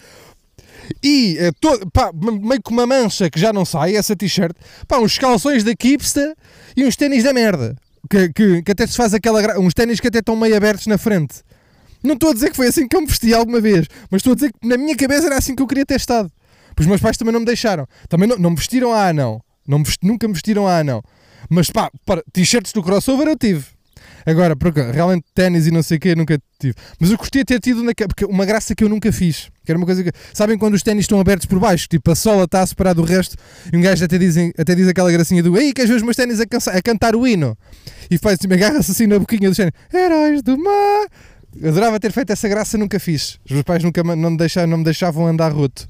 E 1.01 1.37
é, 1.39 1.51
todo, 1.59 1.89
pá, 1.91 2.11
meio 2.13 2.61
com 2.61 2.71
uma 2.71 2.85
mancha 2.85 3.29
que 3.29 3.39
já 3.39 3.51
não 3.51 3.65
sai, 3.65 3.95
essa 3.95 4.15
t-shirt, 4.15 4.55
pá, 4.87 4.99
uns 4.99 5.17
calções 5.17 5.63
da 5.63 5.75
Kipsta 5.75 6.35
e 6.77 6.85
uns 6.85 6.95
ténis 6.95 7.23
da 7.23 7.33
merda. 7.33 7.75
Que, 8.07 8.31
que, 8.31 8.61
que, 8.61 8.71
até 8.71 8.85
se 8.85 8.95
faz 8.95 9.15
aquela. 9.15 9.59
uns 9.59 9.73
ténis 9.73 9.99
que 9.99 10.07
até 10.07 10.19
estão 10.19 10.35
meio 10.35 10.55
abertos 10.55 10.85
na 10.85 10.95
frente. 10.95 11.37
Não 12.05 12.13
estou 12.13 12.29
a 12.29 12.33
dizer 12.33 12.49
que 12.49 12.55
foi 12.55 12.67
assim 12.67 12.87
que 12.87 12.95
eu 12.95 13.01
me 13.01 13.07
vesti 13.07 13.33
alguma 13.33 13.59
vez, 13.59 13.87
mas 14.09 14.19
estou 14.19 14.33
a 14.33 14.35
dizer 14.35 14.51
que 14.51 14.67
na 14.67 14.77
minha 14.77 14.95
cabeça 14.95 15.27
era 15.27 15.37
assim 15.37 15.55
que 15.55 15.61
eu 15.61 15.67
queria 15.67 15.85
ter 15.85 15.95
estado. 15.95 16.31
Pois 16.75 16.85
os 16.85 16.87
meus 16.87 17.01
pais 17.01 17.17
também 17.17 17.33
não 17.33 17.39
me 17.39 17.45
deixaram. 17.45 17.87
Também 18.09 18.27
não, 18.27 18.37
não 18.37 18.49
me 18.51 18.55
vestiram 18.57 18.93
a 18.93 19.13
não. 19.13 19.41
não 19.67 19.79
me 19.79 19.85
vesti, 19.85 20.05
nunca 20.05 20.27
me 20.27 20.33
vestiram 20.33 20.67
a 20.67 20.83
não. 20.83 21.01
Mas 21.49 21.69
pá, 21.69 21.89
t-shirts 22.33 22.73
do 22.73 22.83
crossover 22.83 23.27
eu 23.27 23.37
tive. 23.37 23.75
Agora, 24.25 24.55
porque 24.55 24.81
realmente 24.81 25.23
ténis 25.35 25.67
e 25.67 25.71
não 25.71 25.83
sei 25.83 25.97
o 25.97 25.99
que 25.99 26.15
nunca 26.15 26.39
tive. 26.59 26.73
Mas 26.99 27.11
eu 27.11 27.17
gostei 27.17 27.43
de 27.43 27.45
ter 27.45 27.59
tido 27.59 27.83
uma 28.27 28.43
graça 28.43 28.73
que 28.73 28.83
eu 28.83 28.89
nunca 28.89 29.11
fiz. 29.11 29.49
Que 29.63 29.71
era 29.71 29.77
uma 29.77 29.85
coisa 29.85 30.03
que. 30.03 30.11
Sabem 30.33 30.57
quando 30.57 30.73
os 30.73 30.81
ténis 30.81 31.03
estão 31.03 31.19
abertos 31.19 31.45
por 31.45 31.59
baixo? 31.59 31.87
Tipo, 31.87 32.11
a 32.11 32.15
sola 32.15 32.45
está 32.45 32.61
a 32.61 32.65
separar 32.65 32.93
do 32.93 33.03
resto 33.03 33.35
e 33.71 33.77
um 33.77 33.81
gajo 33.81 34.03
até, 34.03 34.17
dizem, 34.17 34.51
até 34.57 34.73
diz 34.73 34.87
aquela 34.87 35.11
gracinha 35.11 35.43
do 35.43 35.55
Ei, 35.57 35.71
queres 35.73 35.91
ver 35.91 35.97
os 35.97 36.01
meus 36.01 36.15
ténis 36.15 36.39
a, 36.39 36.43
a 36.43 36.81
cantar 36.81 37.15
o 37.15 37.27
hino? 37.27 37.55
E 38.09 38.17
faz 38.17 38.39
assim, 38.39 38.51
agarra-se 38.51 38.91
assim 38.91 39.05
na 39.05 39.19
boquinha 39.19 39.49
do 39.49 39.55
ténis. 39.55 39.73
Heróis 39.93 40.41
do 40.41 40.57
mar. 40.57 41.07
Adorava 41.63 41.99
ter 41.99 42.11
feito 42.11 42.31
essa 42.31 42.49
graça, 42.49 42.77
nunca 42.77 42.99
fiz. 42.99 43.39
Os 43.45 43.51
meus 43.51 43.63
pais 43.63 43.83
nunca 43.83 44.03
não 44.03 44.31
me 44.31 44.37
deixavam, 44.37 44.69
não 44.69 44.77
me 44.77 44.83
deixavam 44.83 45.27
andar 45.27 45.51
roto. 45.51 45.87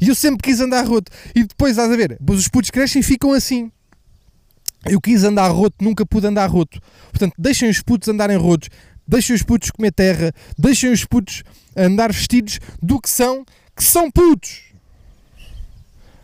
E 0.00 0.08
eu 0.08 0.14
sempre 0.14 0.42
quis 0.42 0.60
andar 0.60 0.86
roto. 0.86 1.10
E 1.34 1.44
depois, 1.44 1.72
estás 1.72 1.90
a 1.90 1.96
ver, 1.96 2.18
os 2.28 2.48
putos 2.48 2.70
crescem 2.70 3.00
e 3.00 3.02
ficam 3.02 3.32
assim. 3.32 3.70
Eu 4.86 5.00
quis 5.00 5.24
andar 5.24 5.48
roto, 5.48 5.84
nunca 5.84 6.06
pude 6.06 6.26
andar 6.26 6.48
roto. 6.48 6.80
Portanto, 7.10 7.34
deixem 7.36 7.68
os 7.68 7.82
putos 7.82 8.08
andarem 8.08 8.36
rotos, 8.36 8.68
deixem 9.06 9.34
os 9.34 9.42
putos 9.42 9.70
comer 9.70 9.92
terra, 9.92 10.32
deixem 10.56 10.92
os 10.92 11.04
putos 11.04 11.42
andar 11.76 12.12
vestidos 12.12 12.60
do 12.80 13.00
que 13.00 13.10
são, 13.10 13.44
que 13.74 13.82
são 13.82 14.10
putos. 14.10 14.62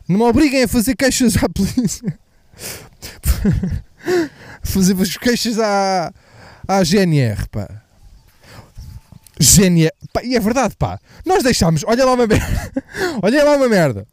Não 0.09 0.19
me 0.19 0.25
obriguem 0.25 0.63
a 0.63 0.69
fazer 0.69 0.95
queixas 0.95 1.37
à 1.43 1.49
polícia. 1.49 2.19
fazer 4.63 4.95
queixas 5.19 5.59
à, 5.59 6.13
à 6.69 6.85
GNR, 6.85 7.49
pá. 7.51 7.84
Gênia. 9.39 9.93
Pá, 10.13 10.23
e 10.23 10.37
é 10.37 10.41
verdade, 10.41 10.77
pá. 10.77 11.01
Nós 11.25 11.43
deixámos. 11.43 11.85
Olha 11.87 12.05
lá 12.05 12.13
uma 12.13 12.27
merda. 12.27 12.73
olha 13.23 13.45
lá 13.45 13.57
uma 13.57 13.69
merda. 13.69 14.07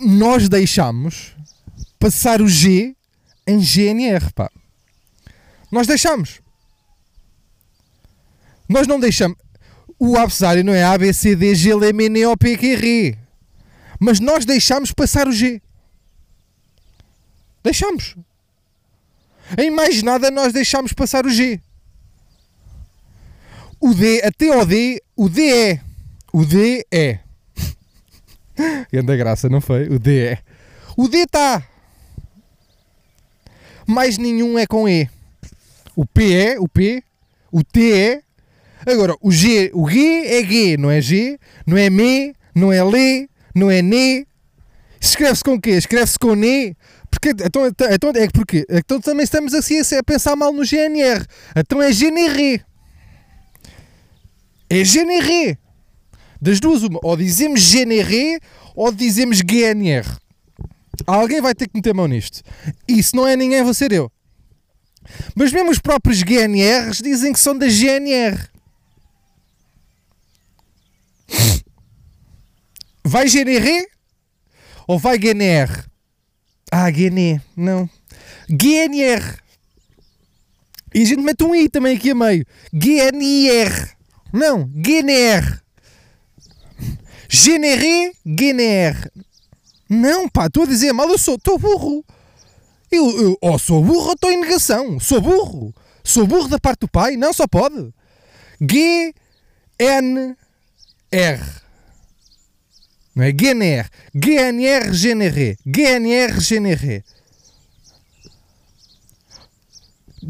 Nós 0.00 0.48
deixámos 0.48 1.34
passar 1.98 2.40
o 2.40 2.48
G 2.48 2.94
em 3.46 3.60
GNR, 3.60 4.32
pá. 4.32 4.50
Nós 5.70 5.86
deixámos. 5.86 6.40
Nós 8.68 8.86
não 8.86 9.00
deixamos. 9.00 9.38
O 9.98 10.16
abecedário 10.16 10.64
não 10.64 10.72
é 10.72 10.82
A, 10.82 10.96
B, 10.96 11.12
C, 11.12 11.36
D, 11.36 11.54
G, 11.54 11.70
L, 11.72 11.86
M, 11.86 12.04
N, 12.04 12.26
O, 12.26 12.36
P, 12.36 12.56
Q, 12.56 12.66
R. 12.66 13.18
Mas 13.98 14.18
nós 14.18 14.44
deixámos 14.44 14.92
passar 14.92 15.28
o 15.28 15.32
G. 15.32 15.60
Deixámos. 17.62 18.16
Em 19.58 19.70
mais 19.70 20.02
nada 20.02 20.30
nós 20.30 20.52
deixámos 20.52 20.92
passar 20.92 21.26
o 21.26 21.30
G 21.30 21.60
o 23.80 23.94
D, 23.94 24.22
até 24.22 24.52
ao 24.52 24.66
D, 24.66 25.02
o 25.16 25.28
D 25.28 25.50
é. 25.50 25.80
O 26.32 26.44
D 26.44 26.86
é. 26.92 27.18
Grande 28.92 29.16
graça, 29.16 29.48
não 29.48 29.60
foi? 29.60 29.88
O 29.88 29.98
D 29.98 30.18
é. 30.18 30.38
O 30.96 31.08
D 31.08 31.18
está. 31.18 31.62
Mais 33.86 34.18
nenhum 34.18 34.58
é 34.58 34.66
com 34.66 34.88
E. 34.88 35.08
O 35.96 36.04
P 36.06 36.32
é, 36.32 36.60
o 36.60 36.68
P. 36.68 37.02
O 37.50 37.64
T 37.64 37.92
é. 37.92 38.22
Agora, 38.86 39.14
o 39.20 39.30
G, 39.30 39.70
o 39.74 39.88
G 39.88 39.98
é 40.26 40.44
G, 40.44 40.76
não 40.76 40.90
é 40.90 41.00
G, 41.00 41.38
não 41.66 41.76
é 41.76 41.90
ME, 41.90 42.34
não 42.54 42.72
é 42.72 42.82
LE, 42.82 43.28
não 43.54 43.70
é 43.70 43.82
NE. 43.82 44.26
Escreve-se 45.00 45.44
com 45.44 45.60
quê? 45.60 45.70
Escreve-se 45.70 46.18
com 46.18 46.34
NE. 46.34 46.76
Porque, 47.10 47.30
então, 47.30 47.66
então, 47.66 48.10
é 48.14 48.28
porque 48.28 48.64
então 48.70 49.00
também 49.00 49.24
estamos 49.24 49.52
assim 49.52 49.78
a 49.96 50.02
pensar 50.02 50.36
mal 50.36 50.52
no 50.52 50.64
GNR. 50.64 51.26
Então 51.56 51.82
é 51.82 51.92
GNR. 51.92 52.64
É 54.70 54.84
GNR. 54.84 55.58
Das 56.40 56.60
duas, 56.60 56.84
uma. 56.84 57.00
Ou 57.02 57.16
dizemos 57.16 57.60
GNR 57.60 58.40
ou 58.74 58.92
dizemos 58.92 59.42
GNR. 59.42 60.06
Alguém 61.06 61.40
vai 61.40 61.54
ter 61.54 61.68
que 61.68 61.76
meter 61.76 61.92
mão 61.92 62.06
nisto. 62.06 62.42
E 62.86 63.02
se 63.02 63.14
não 63.14 63.26
é 63.26 63.36
ninguém, 63.36 63.64
vou 63.64 63.74
ser 63.74 63.92
eu. 63.92 64.10
Mas 65.34 65.52
mesmo 65.52 65.70
os 65.70 65.78
próprios 65.78 66.22
GNRs 66.22 66.98
dizem 67.02 67.32
que 67.32 67.40
são 67.40 67.56
da 67.56 67.66
GNR. 67.68 68.48
Vai 73.04 73.28
GNR 73.28 73.86
ou 74.86 74.98
vai 74.98 75.18
GNR? 75.18 75.84
Ah, 76.70 76.90
GNR, 76.90 77.42
não. 77.56 77.90
GNR. 78.48 79.38
E 80.94 81.02
a 81.02 81.04
gente 81.04 81.22
mete 81.22 81.42
um 81.42 81.54
I 81.54 81.68
também 81.68 81.96
aqui 81.96 82.10
a 82.10 82.14
meio. 82.14 82.46
GNR. 82.72 83.99
Não, 84.32 84.70
GNR. 84.74 85.60
GNR, 87.28 88.12
GNR. 88.24 89.10
Não, 89.88 90.28
pá, 90.28 90.46
estou 90.46 90.64
a 90.64 90.66
dizer 90.66 90.92
mal, 90.92 91.08
eu 91.08 91.18
sou, 91.18 91.38
burro. 91.58 92.04
Eu, 92.90 93.10
eu 93.20 93.38
ou 93.40 93.58
sou 93.58 93.82
burro 93.82 94.06
ou 94.06 94.12
estou 94.12 94.30
em 94.30 94.40
negação. 94.40 94.98
Sou 95.00 95.20
burro. 95.20 95.74
Sou 96.02 96.26
burro 96.26 96.48
da 96.48 96.58
parte 96.58 96.80
do 96.80 96.88
pai? 96.88 97.16
Não, 97.16 97.32
só 97.32 97.46
pode. 97.46 97.92
G, 98.60 99.14
N, 99.78 100.36
R. 101.10 101.42
Não 103.14 103.24
é 103.24 103.32
GNR. 103.32 103.88
GNR, 104.14 104.92
GNR. 104.92 105.58
GNR, 105.66 106.40
GNR. 106.40 107.04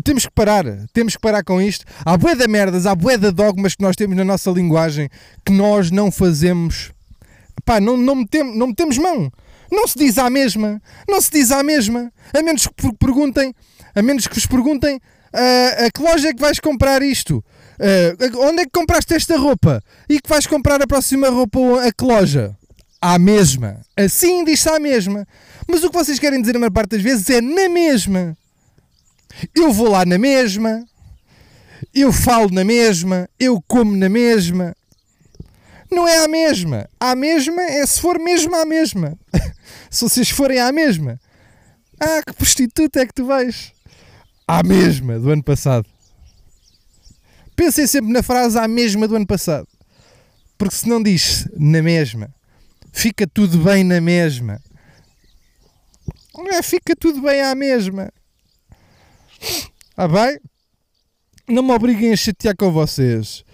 Temos 0.05 0.26
que 0.26 0.33
parar. 0.33 0.64
Temos 0.92 1.16
que 1.16 1.20
parar 1.20 1.42
com 1.42 1.61
isto. 1.61 1.85
Há 2.05 2.16
bué 2.16 2.35
de 2.35 2.46
merdas, 2.46 2.87
há 2.87 2.94
bué 2.94 3.16
de 3.16 3.31
dogmas 3.31 3.74
que 3.74 3.83
nós 3.83 3.96
temos 3.96 4.16
na 4.16 4.24
nossa 4.24 4.50
linguagem 4.50 5.09
que 5.44 5.53
nós 5.53 5.90
não 5.90 6.11
fazemos. 6.11 6.92
Pá, 7.64 7.81
não, 7.81 7.96
não, 7.96 8.14
metemos, 8.16 8.57
não 8.57 8.68
metemos 8.68 8.98
mão. 8.98 9.31
Não 9.70 9.87
se 9.87 9.98
diz 9.98 10.18
à 10.18 10.29
mesma. 10.29 10.81
Não 11.09 11.20
se 11.20 11.31
diz 11.31 11.50
à 11.50 11.62
mesma. 11.62 12.12
A 12.33 12.42
menos 12.42 12.66
que 12.66 12.92
perguntem, 12.96 13.55
a 13.94 14.03
menos 14.03 14.26
que 14.26 14.35
vos 14.35 14.46
perguntem 14.46 14.96
uh, 14.96 15.87
a 15.87 15.90
que 15.90 16.03
loja 16.03 16.29
é 16.29 16.35
que 16.35 16.40
vais 16.40 16.59
comprar 16.59 17.03
isto? 17.03 17.44
Uh, 17.79 18.40
onde 18.46 18.62
é 18.62 18.64
que 18.64 18.72
compraste 18.72 19.14
esta 19.14 19.37
roupa? 19.37 19.83
E 20.09 20.20
que 20.20 20.29
vais 20.29 20.46
comprar 20.46 20.83
a 20.83 20.87
próxima 20.87 21.29
roupa 21.29 21.59
a 21.87 21.92
que 21.92 22.05
loja? 22.05 22.57
À 23.00 23.18
mesma. 23.18 23.81
Assim 23.96 24.44
diz-se 24.44 24.68
à 24.68 24.79
mesma. 24.79 25.26
Mas 25.66 25.83
o 25.83 25.90
que 25.90 25.96
vocês 25.96 26.18
querem 26.18 26.40
dizer 26.40 26.57
a 26.57 26.59
maior 26.59 26.72
parte 26.72 26.90
das 26.90 27.03
vezes 27.03 27.29
é 27.31 27.40
na 27.40 27.68
mesma. 27.68 28.37
Eu 29.55 29.73
vou 29.73 29.90
lá 29.90 30.05
na 30.05 30.19
mesma. 30.19 30.85
Eu 31.95 32.12
falo 32.12 32.51
na 32.51 32.64
mesma. 32.64 33.29
Eu 33.38 33.62
como 33.66 33.97
na 33.97 34.09
mesma. 34.09 34.75
Não 35.90 36.07
é 36.07 36.25
a 36.25 36.29
mesma. 36.29 36.88
A 36.99 37.14
mesma 37.14 37.62
é 37.62 37.85
se 37.85 38.01
for 38.01 38.19
mesmo 38.19 38.55
a 38.55 38.64
mesma. 38.64 39.19
se 39.90 40.03
vocês 40.03 40.31
forem 40.31 40.61
à 40.61 40.71
mesma. 40.73 41.21
Ah, 41.99 42.23
que 42.27 42.33
prostituta 42.33 43.01
é 43.01 43.07
que 43.07 43.14
tu 43.14 43.27
vais? 43.27 43.73
À 44.47 44.62
mesma 44.62 45.19
do 45.19 45.31
ano 45.31 45.43
passado. 45.43 45.87
Pensem 47.55 47.87
sempre 47.87 48.12
na 48.12 48.23
frase 48.23 48.59
à 48.59 48.66
mesma 48.66 49.07
do 49.07 49.16
ano 49.16 49.27
passado. 49.27 49.69
Porque 50.57 50.75
se 50.75 50.88
não 50.88 51.03
diz 51.03 51.47
na 51.57 51.83
mesma, 51.83 52.35
fica 52.93 53.27
tudo 53.27 53.59
bem 53.59 53.85
na 53.85 54.01
mesma. 54.01 54.61
É, 56.53 56.62
fica 56.62 56.97
tudo 56.97 57.21
bem 57.21 57.43
à 57.43 57.55
mesma. 57.55 58.12
Ah 60.01 60.09
bem? 60.09 60.41
Não 61.47 61.63
me 61.63 61.73
obriguem 61.73 62.11
a 62.11 62.17
chatear 62.17 62.57
com 62.57 62.73
vocês 62.73 63.45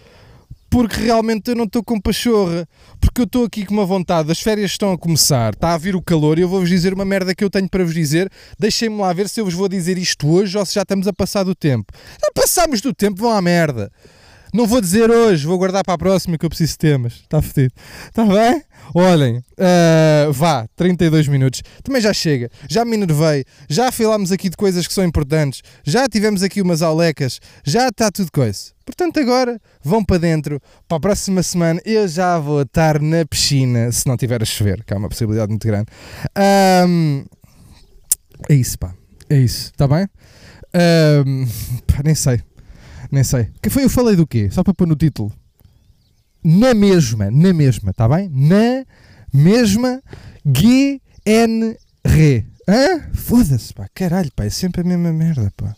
porque 0.71 1.01
realmente 1.01 1.51
eu 1.51 1.57
não 1.57 1.65
estou 1.65 1.83
com 1.83 2.01
pachorra, 2.01 2.69
porque 3.01 3.23
eu 3.23 3.25
estou 3.25 3.45
aqui 3.45 3.67
com 3.67 3.75
uma 3.75 3.85
vontade, 3.85 4.31
as 4.31 4.41
férias 4.41 4.71
estão 4.71 4.93
a 4.93 4.99
começar, 4.99 5.55
está 5.55 5.75
a 5.75 5.79
vir 5.79 5.97
o 5.97 6.03
calor 6.03 6.39
e 6.39 6.43
eu 6.43 6.49
vou-vos 6.49 6.69
dizer 6.69 6.95
uma 6.95 7.05
merda 7.05 7.35
que 7.35 7.43
eu 7.43 7.51
tenho 7.51 7.69
para 7.69 7.83
vos 7.83 7.95
dizer. 7.95 8.31
Deixem-me 8.61 8.97
lá 8.97 9.13
ver 9.13 9.29
se 9.29 9.41
eu 9.41 9.45
vos 9.45 9.55
vou 9.55 9.69
dizer 9.69 9.99
isto 9.99 10.29
hoje 10.29 10.57
ou 10.57 10.65
se 10.65 10.77
já 10.77 10.83
estamos 10.83 11.09
a 11.09 11.13
passar 11.13 11.43
do 11.43 11.53
tempo. 11.55 11.93
Já 12.23 12.31
passámos 12.33 12.81
do 12.81 12.95
tempo, 12.95 13.21
vão 13.21 13.33
à 13.33 13.43
merda. 13.43 13.91
Não 14.55 14.69
vou 14.69 14.81
dizer 14.81 15.11
hoje, 15.11 15.45
vou 15.45 15.59
guardar 15.59 15.83
para 15.83 15.95
a 15.95 15.99
próxima 15.99 16.39
que 16.39 16.47
eu 16.47 16.49
preciso 16.49 16.75
de 16.75 16.79
temas. 16.79 17.15
Está 17.15 17.43
fedido. 17.43 17.75
Está 18.07 18.25
bem? 18.25 18.63
Olhem, 18.95 19.39
uh, 19.39 20.33
vá, 20.33 20.67
32 20.77 21.29
minutos. 21.29 21.63
Também 21.83 22.01
já 22.01 22.13
chega. 22.13 22.51
Já 22.69 22.85
me 22.85 22.95
enervei. 22.95 23.45
Já 23.69 23.91
falámos 23.91 24.33
aqui 24.33 24.49
de 24.49 24.57
coisas 24.57 24.87
que 24.87 24.93
são 24.93 25.05
importantes. 25.05 25.63
Já 25.85 26.09
tivemos 26.09 26.43
aqui 26.43 26.61
umas 26.63 26.83
aulecas. 26.83 27.41
Já 27.65 27.89
está 27.89 28.11
tudo 28.11 28.31
coisa. 28.33 28.73
Portanto, 28.85 29.19
agora 29.19 29.61
vão 29.83 30.05
para 30.05 30.19
dentro. 30.19 30.61
Para 30.89 30.99
a 30.99 31.01
próxima 31.01 31.43
semana 31.43 31.81
eu 31.85 32.07
já 32.07 32.39
vou 32.39 32.63
estar 32.63 33.01
na 33.01 33.25
piscina, 33.27 33.91
se 33.91 34.07
não 34.07 34.17
tiver 34.17 34.41
a 34.43 34.45
chover, 34.45 34.85
que 34.85 34.95
é 34.95 34.97
uma 34.97 35.09
possibilidade 35.09 35.51
muito 35.51 35.67
grande. 35.67 35.87
Um, 36.87 37.25
é 38.49 38.55
isso, 38.55 38.79
pá. 38.79 38.95
É 39.29 39.37
isso. 39.37 39.73
Está 39.73 39.89
bem? 39.89 40.07
Um, 41.27 41.47
pá, 41.87 42.03
nem 42.05 42.15
sei. 42.15 42.41
Nem 43.11 43.25
sei. 43.25 43.49
Que 43.61 43.71
foi? 43.71 43.85
Eu 43.85 43.91
falei 43.91 44.15
do 44.15 44.27
quê? 44.27 44.49
Só 44.51 44.63
para 44.63 44.75
pôr 44.75 44.87
no 44.87 44.95
título 44.95 45.33
na 46.47 46.73
mesma, 46.75 47.29
na 47.29 47.53
mesma, 47.53 47.91
está 47.91 48.09
bem? 48.09 48.31
Na 48.33 48.87
mesma 49.35 50.01
GNR. 50.45 51.77
Hã? 52.69 53.11
Foda-se, 53.13 53.75
pá, 53.75 53.89
caralho, 53.93 54.31
pá, 54.35 54.45
é 54.45 54.51
sempre 54.51 54.83
a 54.83 54.85
mesma 54.85 55.13
merda, 55.13 55.53
pá. 55.57 55.75